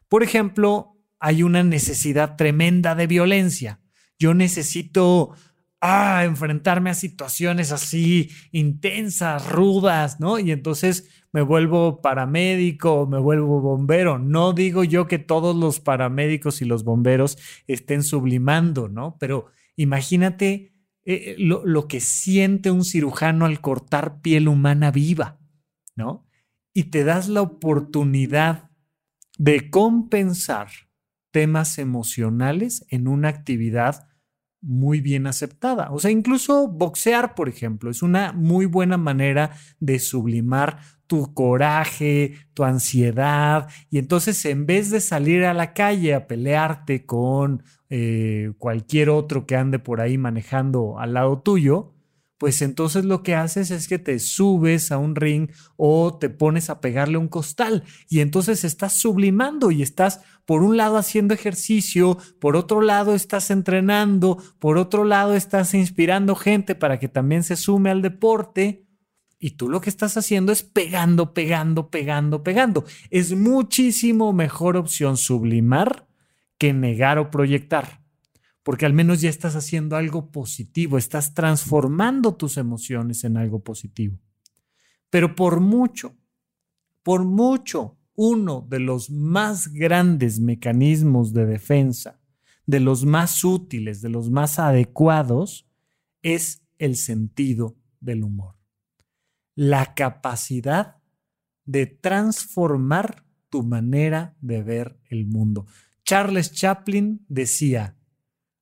Por 0.09 0.23
ejemplo, 0.23 0.97
hay 1.19 1.43
una 1.43 1.63
necesidad 1.63 2.35
tremenda 2.35 2.95
de 2.95 3.07
violencia. 3.07 3.79
Yo 4.17 4.33
necesito 4.33 5.35
ah, 5.81 6.23
enfrentarme 6.25 6.89
a 6.89 6.95
situaciones 6.95 7.71
así 7.71 8.29
intensas, 8.51 9.49
rudas, 9.49 10.19
¿no? 10.19 10.39
Y 10.39 10.51
entonces 10.51 11.07
me 11.31 11.41
vuelvo 11.41 12.01
paramédico, 12.01 13.07
me 13.07 13.19
vuelvo 13.19 13.61
bombero. 13.61 14.17
No 14.17 14.53
digo 14.53 14.83
yo 14.83 15.07
que 15.07 15.19
todos 15.19 15.55
los 15.55 15.79
paramédicos 15.79 16.61
y 16.61 16.65
los 16.65 16.83
bomberos 16.83 17.37
estén 17.67 18.03
sublimando, 18.03 18.89
¿no? 18.89 19.17
Pero 19.19 19.47
imagínate 19.75 20.73
eh, 21.05 21.35
lo, 21.37 21.65
lo 21.65 21.87
que 21.87 21.99
siente 21.99 22.71
un 22.71 22.83
cirujano 22.83 23.45
al 23.45 23.61
cortar 23.61 24.21
piel 24.21 24.47
humana 24.47 24.91
viva, 24.91 25.37
¿no? 25.95 26.25
Y 26.73 26.85
te 26.85 27.03
das 27.03 27.29
la 27.29 27.41
oportunidad 27.41 28.68
de 29.39 29.69
compensar 29.69 30.67
temas 31.31 31.79
emocionales 31.79 32.85
en 32.89 33.07
una 33.07 33.29
actividad 33.29 34.09
muy 34.61 34.99
bien 34.99 35.27
aceptada. 35.27 35.91
O 35.91 35.99
sea, 35.99 36.11
incluso 36.11 36.67
boxear, 36.67 37.35
por 37.35 37.47
ejemplo, 37.47 37.89
es 37.89 38.03
una 38.03 38.33
muy 38.33 38.65
buena 38.65 38.97
manera 38.97 39.51
de 39.79 39.99
sublimar 39.99 40.79
tu 41.07 41.33
coraje, 41.33 42.33
tu 42.53 42.65
ansiedad, 42.65 43.69
y 43.89 43.97
entonces 43.97 44.43
en 44.45 44.65
vez 44.65 44.91
de 44.91 44.99
salir 44.99 45.45
a 45.45 45.53
la 45.53 45.73
calle 45.73 46.13
a 46.13 46.27
pelearte 46.27 47.05
con 47.05 47.63
eh, 47.89 48.51
cualquier 48.57 49.09
otro 49.09 49.47
que 49.47 49.55
ande 49.55 49.79
por 49.79 50.01
ahí 50.01 50.17
manejando 50.17 50.99
al 50.99 51.13
lado 51.13 51.41
tuyo, 51.41 51.93
pues 52.39 52.61
entonces 52.61 53.03
lo 53.03 53.21
que 53.21 53.35
haces 53.35 53.69
es 53.69 53.89
que 53.89 53.99
te 53.99 54.17
subes 54.17 54.93
a 54.93 54.97
un 54.97 55.15
ring 55.15 55.51
o 55.75 56.17
te 56.17 56.29
pones 56.29 56.69
a 56.69 56.79
pegarle 56.79 57.17
un 57.17 57.27
costal 57.27 57.83
y 58.07 58.21
entonces 58.21 58.63
estás 58.63 58.93
sublimando 58.93 59.71
y 59.71 59.83
estás 59.83 60.21
por 60.45 60.63
un 60.63 60.77
lado 60.77 60.95
haciendo 60.97 61.33
ejercicio, 61.33 62.17
por 62.39 62.55
otro 62.55 62.79
lado 62.81 63.13
estás 63.13 63.51
entrenando, 63.51 64.41
por 64.57 64.77
otro 64.77 65.03
lado 65.03 65.35
estás 65.35 65.73
inspirando 65.73 66.33
gente 66.33 66.75
para 66.75 66.97
que 66.97 67.09
también 67.09 67.43
se 67.43 67.57
sume 67.57 67.89
al 67.89 68.01
deporte 68.01 68.85
y 69.37 69.51
tú 69.51 69.67
lo 69.67 69.81
que 69.81 69.89
estás 69.89 70.15
haciendo 70.15 70.53
es 70.53 70.63
pegando, 70.63 71.33
pegando, 71.33 71.89
pegando, 71.89 72.41
pegando. 72.41 72.85
Es 73.09 73.35
muchísimo 73.35 74.31
mejor 74.31 74.77
opción 74.77 75.17
sublimar 75.17 76.07
que 76.57 76.73
negar 76.73 77.19
o 77.19 77.31
proyectar, 77.31 77.98
porque 78.69 78.85
al 78.85 78.93
menos 78.93 79.19
ya 79.19 79.31
estás 79.31 79.55
haciendo 79.55 79.95
algo 79.95 80.29
positivo, 80.29 80.99
estás 80.99 81.33
transformando 81.33 82.35
tus 82.35 82.55
emociones 82.55 83.23
en 83.23 83.35
algo 83.35 83.63
positivo. 83.63 84.19
Pero 85.09 85.35
por 85.35 85.59
mucho, 85.59 86.15
por 87.01 87.25
mucho, 87.25 87.97
uno 88.13 88.63
de 88.69 88.79
los 88.79 89.09
más 89.09 89.73
grandes 89.73 90.39
mecanismos 90.39 91.33
de 91.33 91.47
defensa, 91.47 92.19
de 92.67 92.79
los 92.79 93.05
más 93.05 93.43
útiles, 93.43 94.03
de 94.03 94.09
los 94.09 94.29
más 94.29 94.59
adecuados, 94.59 95.67
es 96.21 96.61
el 96.77 96.95
sentido 96.95 97.75
del 97.99 98.23
humor 98.23 98.59
la 99.59 99.93
capacidad 99.93 101.01
de 101.65 101.85
transformar 101.85 103.25
tu 103.49 103.61
manera 103.61 104.37
de 104.39 104.63
ver 104.63 105.01
el 105.09 105.25
mundo. 105.25 105.65
Charles 106.05 106.53
Chaplin 106.53 107.25
decía, 107.27 107.98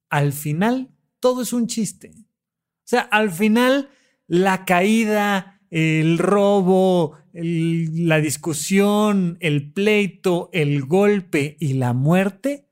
al 0.09 0.33
final 0.33 0.91
todo 1.19 1.41
es 1.41 1.53
un 1.53 1.67
chiste. 1.67 2.11
O 2.15 2.89
sea, 2.89 3.01
al 3.01 3.31
final 3.31 3.89
la 4.27 4.65
caída, 4.65 5.61
el 5.69 6.17
robo, 6.17 7.17
la 7.33 8.19
discusión, 8.19 9.37
el 9.41 9.71
pleito, 9.71 10.49
el 10.53 10.85
golpe 10.85 11.57
y 11.59 11.73
la 11.73 11.93
muerte, 11.93 12.67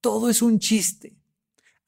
todo 0.00 0.30
es 0.30 0.42
un 0.42 0.58
chiste. 0.58 1.16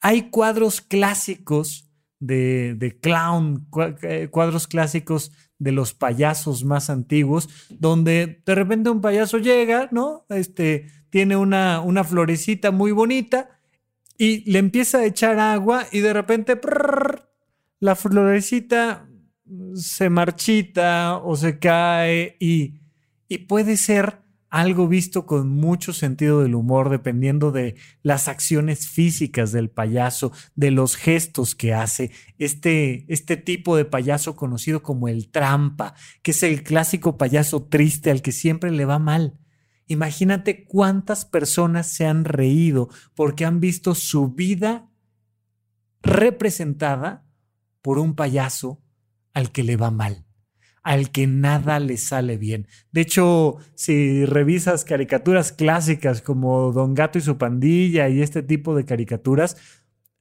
Hay 0.01 0.29
cuadros 0.29 0.81
clásicos 0.81 1.89
de, 2.19 2.75
de 2.75 2.99
clown, 2.99 3.67
eh, 4.01 4.27
cuadros 4.31 4.67
clásicos 4.67 5.31
de 5.59 5.71
los 5.71 5.93
payasos 5.93 6.63
más 6.63 6.89
antiguos, 6.89 7.49
donde 7.69 8.41
de 8.45 8.55
repente 8.55 8.89
un 8.89 9.01
payaso 9.01 9.37
llega, 9.37 9.89
¿no? 9.91 10.25
Este, 10.29 10.87
tiene 11.09 11.37
una, 11.37 11.79
una 11.81 12.03
florecita 12.03 12.71
muy 12.71 12.91
bonita 12.91 13.52
y 14.17 14.49
le 14.49 14.59
empieza 14.59 14.99
a 14.99 15.05
echar 15.05 15.39
agua 15.39 15.85
y 15.91 15.99
de 15.99 16.13
repente 16.13 16.59
la 17.79 17.95
florecita 17.95 19.09
se 19.75 20.09
marchita 20.09 21.17
o 21.17 21.35
se 21.35 21.59
cae 21.59 22.37
y, 22.39 22.81
y 23.27 23.39
puede 23.39 23.77
ser 23.77 24.23
algo 24.53 24.87
visto 24.87 25.25
con 25.25 25.49
mucho 25.49 25.93
sentido 25.93 26.43
del 26.43 26.53
humor, 26.53 26.91
dependiendo 26.91 27.51
de 27.51 27.73
las 28.03 28.27
acciones 28.27 28.87
físicas 28.87 29.51
del 29.51 29.71
payaso, 29.71 30.31
de 30.53 30.69
los 30.69 30.95
gestos 30.95 31.55
que 31.55 31.73
hace. 31.73 32.11
Este, 32.37 33.11
este 33.11 33.35
tipo 33.35 33.75
de 33.75 33.85
payaso 33.85 34.35
conocido 34.35 34.83
como 34.83 35.07
el 35.07 35.31
trampa, 35.31 35.95
que 36.21 36.31
es 36.31 36.43
el 36.43 36.61
clásico 36.61 37.17
payaso 37.17 37.63
triste 37.63 38.11
al 38.11 38.21
que 38.21 38.31
siempre 38.31 38.69
le 38.69 38.85
va 38.85 38.99
mal. 38.99 39.39
Imagínate 39.87 40.65
cuántas 40.65 41.25
personas 41.25 41.87
se 41.87 42.05
han 42.05 42.25
reído 42.25 42.89
porque 43.15 43.45
han 43.45 43.59
visto 43.59 43.95
su 43.95 44.29
vida 44.29 44.89
representada 46.01 47.25
por 47.81 47.99
un 47.99 48.15
payaso 48.15 48.81
al 49.33 49.51
que 49.51 49.63
le 49.63 49.77
va 49.77 49.91
mal 49.91 50.25
al 50.83 51.11
que 51.11 51.27
nada 51.27 51.79
le 51.79 51.97
sale 51.97 52.37
bien. 52.37 52.67
De 52.91 53.01
hecho, 53.01 53.57
si 53.73 54.25
revisas 54.25 54.83
caricaturas 54.83 55.53
clásicas 55.53 56.21
como 56.21 56.71
Don 56.73 56.93
Gato 56.93 57.17
y 57.17 57.21
su 57.21 57.37
pandilla 57.37 58.09
y 58.09 58.21
este 58.21 58.43
tipo 58.43 58.75
de 58.75 58.85
caricaturas, 58.85 59.57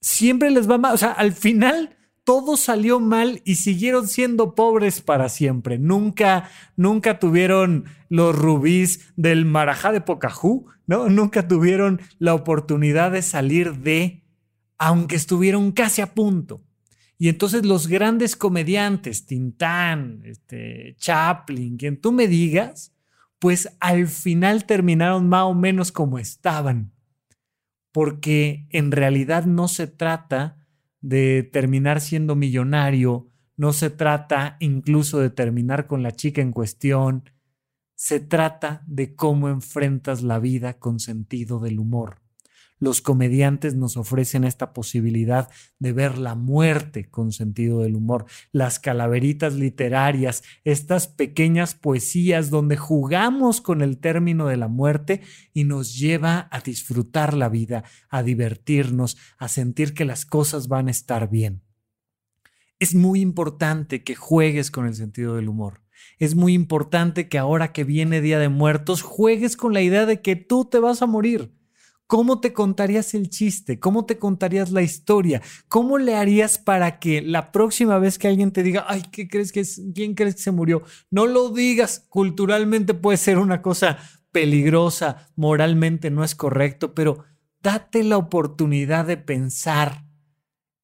siempre 0.00 0.50
les 0.50 0.70
va 0.70 0.78
mal. 0.78 0.94
O 0.94 0.98
sea, 0.98 1.10
al 1.10 1.32
final 1.32 1.96
todo 2.24 2.56
salió 2.56 3.00
mal 3.00 3.42
y 3.44 3.56
siguieron 3.56 4.06
siendo 4.06 4.54
pobres 4.54 5.00
para 5.00 5.28
siempre. 5.28 5.78
Nunca, 5.78 6.48
nunca 6.76 7.18
tuvieron 7.18 7.86
los 8.08 8.36
rubíes 8.36 9.12
del 9.16 9.44
Marajá 9.44 9.92
de 9.92 10.00
Pocahú, 10.00 10.66
¿no? 10.86 11.08
Nunca 11.08 11.48
tuvieron 11.48 12.00
la 12.18 12.34
oportunidad 12.34 13.10
de 13.10 13.22
salir 13.22 13.78
de, 13.78 14.22
aunque 14.78 15.16
estuvieron 15.16 15.72
casi 15.72 16.00
a 16.00 16.14
punto. 16.14 16.62
Y 17.18 17.28
entonces 17.28 17.64
los 17.64 17.86
grandes 17.86 18.36
comediantes, 18.36 19.26
Tintán, 19.26 20.22
este, 20.24 20.96
Chaplin, 20.98 21.76
quien 21.76 22.00
tú 22.00 22.12
me 22.12 22.26
digas, 22.26 22.92
pues 23.38 23.76
al 23.80 24.08
final 24.08 24.66
terminaron 24.66 25.28
más 25.28 25.44
o 25.44 25.54
menos 25.54 25.92
como 25.92 26.18
estaban. 26.18 26.92
Porque 27.92 28.66
en 28.70 28.90
realidad 28.92 29.44
no 29.44 29.68
se 29.68 29.86
trata 29.86 30.61
de 31.02 31.42
terminar 31.42 32.00
siendo 32.00 32.34
millonario, 32.36 33.28
no 33.56 33.72
se 33.74 33.90
trata 33.90 34.56
incluso 34.60 35.18
de 35.18 35.30
terminar 35.30 35.86
con 35.86 36.02
la 36.02 36.12
chica 36.12 36.40
en 36.40 36.52
cuestión, 36.52 37.30
se 37.94 38.18
trata 38.20 38.82
de 38.86 39.14
cómo 39.14 39.48
enfrentas 39.48 40.22
la 40.22 40.38
vida 40.38 40.78
con 40.78 40.98
sentido 40.98 41.60
del 41.60 41.78
humor 41.78 42.21
los 42.82 43.00
comediantes 43.00 43.76
nos 43.76 43.96
ofrecen 43.96 44.42
esta 44.42 44.72
posibilidad 44.72 45.48
de 45.78 45.92
ver 45.92 46.18
la 46.18 46.34
muerte 46.34 47.08
con 47.08 47.30
sentido 47.30 47.82
del 47.82 47.94
humor, 47.94 48.26
las 48.50 48.80
calaveritas 48.80 49.54
literarias, 49.54 50.42
estas 50.64 51.06
pequeñas 51.06 51.76
poesías 51.76 52.50
donde 52.50 52.76
jugamos 52.76 53.60
con 53.60 53.82
el 53.82 53.98
término 53.98 54.48
de 54.48 54.56
la 54.56 54.66
muerte 54.66 55.20
y 55.54 55.62
nos 55.62 55.96
lleva 55.96 56.48
a 56.50 56.58
disfrutar 56.58 57.34
la 57.34 57.48
vida, 57.48 57.84
a 58.08 58.24
divertirnos, 58.24 59.16
a 59.38 59.46
sentir 59.46 59.94
que 59.94 60.04
las 60.04 60.26
cosas 60.26 60.66
van 60.66 60.88
a 60.88 60.90
estar 60.90 61.30
bien. 61.30 61.62
Es 62.80 62.96
muy 62.96 63.20
importante 63.20 64.02
que 64.02 64.16
juegues 64.16 64.72
con 64.72 64.86
el 64.86 64.96
sentido 64.96 65.36
del 65.36 65.48
humor. 65.48 65.82
Es 66.18 66.34
muy 66.34 66.52
importante 66.52 67.28
que 67.28 67.38
ahora 67.38 67.72
que 67.72 67.84
viene 67.84 68.20
Día 68.20 68.40
de 68.40 68.48
Muertos 68.48 69.02
juegues 69.02 69.56
con 69.56 69.72
la 69.72 69.82
idea 69.82 70.04
de 70.04 70.20
que 70.20 70.34
tú 70.34 70.64
te 70.64 70.80
vas 70.80 71.00
a 71.00 71.06
morir 71.06 71.61
¿Cómo 72.12 72.40
te 72.40 72.52
contarías 72.52 73.14
el 73.14 73.30
chiste? 73.30 73.80
¿Cómo 73.80 74.04
te 74.04 74.18
contarías 74.18 74.70
la 74.70 74.82
historia? 74.82 75.40
¿Cómo 75.68 75.96
le 75.96 76.14
harías 76.14 76.58
para 76.58 76.98
que 76.98 77.22
la 77.22 77.50
próxima 77.52 77.98
vez 77.98 78.18
que 78.18 78.28
alguien 78.28 78.52
te 78.52 78.62
diga, 78.62 78.84
ay, 78.86 79.02
¿qué 79.10 79.28
crees 79.28 79.50
que 79.50 79.60
es? 79.60 79.80
¿Quién 79.94 80.14
crees 80.14 80.34
que 80.34 80.42
se 80.42 80.50
murió? 80.50 80.82
No 81.10 81.26
lo 81.26 81.48
digas. 81.48 82.04
Culturalmente 82.10 82.92
puede 82.92 83.16
ser 83.16 83.38
una 83.38 83.62
cosa 83.62 83.96
peligrosa, 84.30 85.30
moralmente 85.36 86.10
no 86.10 86.22
es 86.22 86.34
correcto, 86.34 86.94
pero 86.94 87.24
date 87.62 88.04
la 88.04 88.18
oportunidad 88.18 89.06
de 89.06 89.16
pensar. 89.16 90.04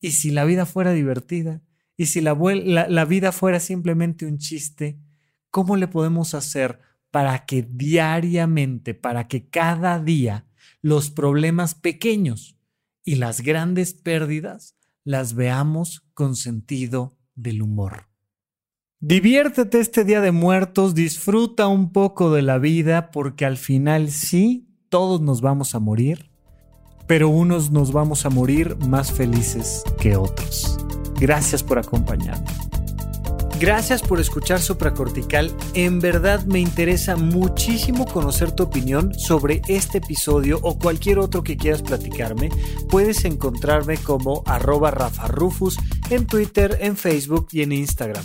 ¿Y 0.01 0.12
si 0.12 0.31
la 0.31 0.47
vida 0.47 0.64
fuera 0.64 0.93
divertida? 0.93 1.61
¿Y 1.95 2.07
si 2.07 2.23
la, 2.23 2.35
la, 2.64 2.88
la 2.88 3.05
vida 3.05 3.33
fuera 3.33 3.61
simplemente 3.61 4.25
un 4.25 4.38
chiste? 4.38 4.99
¿Cómo 5.51 5.77
le 5.77 5.88
podemos 5.88 6.33
hacer 6.33 6.81
para 7.11 7.45
que 7.45 7.69
diariamente, 7.69 8.95
para 8.95 9.29
que 9.29 9.51
cada 9.51 10.01
día 10.01 10.47
los 10.83 11.11
problemas 11.11 11.75
pequeños 11.75 12.57
y 13.05 13.17
las 13.17 13.41
grandes 13.41 13.95
pérdidas 13.95 14.77
las 15.05 15.35
veamos 15.35 16.05
con 16.14 16.37
sentido 16.37 17.17
del 17.35 17.62
humor. 17.62 18.09
Diviértete 19.01 19.81
este 19.81 20.05
Día 20.05 20.21
de 20.21 20.33
Muertos, 20.33 20.95
disfruta 20.95 21.69
un 21.69 21.93
poco 21.93 22.33
de 22.33 22.43
la 22.43 22.59
vida 22.59 23.11
porque 23.11 23.45
al 23.45 23.57
final 23.57 24.11
sí, 24.11 24.69
todos 24.88 25.21
nos 25.21 25.41
vamos 25.41 25.75
a 25.75 25.79
morir, 25.79 26.31
pero 27.07 27.29
unos 27.29 27.71
nos 27.71 27.93
vamos 27.93 28.27
a 28.27 28.31
morir 28.31 28.77
más 28.88 29.12
felices 29.12 29.85
que 30.01 30.17
otros. 30.17 30.79
Gracias 31.19 31.62
por 31.62 31.79
acompañarme. 31.79 32.78
Gracias 33.61 34.03
por 34.03 34.21
escuchar 34.21 34.61
Supracortical. 34.61 35.53
En 35.75 35.99
verdad 35.99 36.44
me 36.44 36.61
interesa 36.61 37.16
muchísimo 37.16 38.07
conocer 38.07 38.53
tu 38.53 38.62
opinión 38.62 39.12
sobre 39.18 39.62
este 39.66 39.99
episodio 39.99 40.61
o 40.62 40.79
cualquier 40.79 41.18
otro 41.18 41.42
que 41.42 41.57
quieras 41.57 41.83
platicarme. 41.83 42.51
Puedes 42.88 43.25
encontrarme 43.25 43.97
como 43.97 44.44
arroba 44.47 44.92
Rafa 44.92 45.27
Rufus 45.27 45.77
en 46.09 46.27
Twitter, 46.27 46.79
en 46.81 46.97
Facebook 46.97 47.49
y 47.51 47.62
en 47.62 47.73
Instagram. 47.73 48.25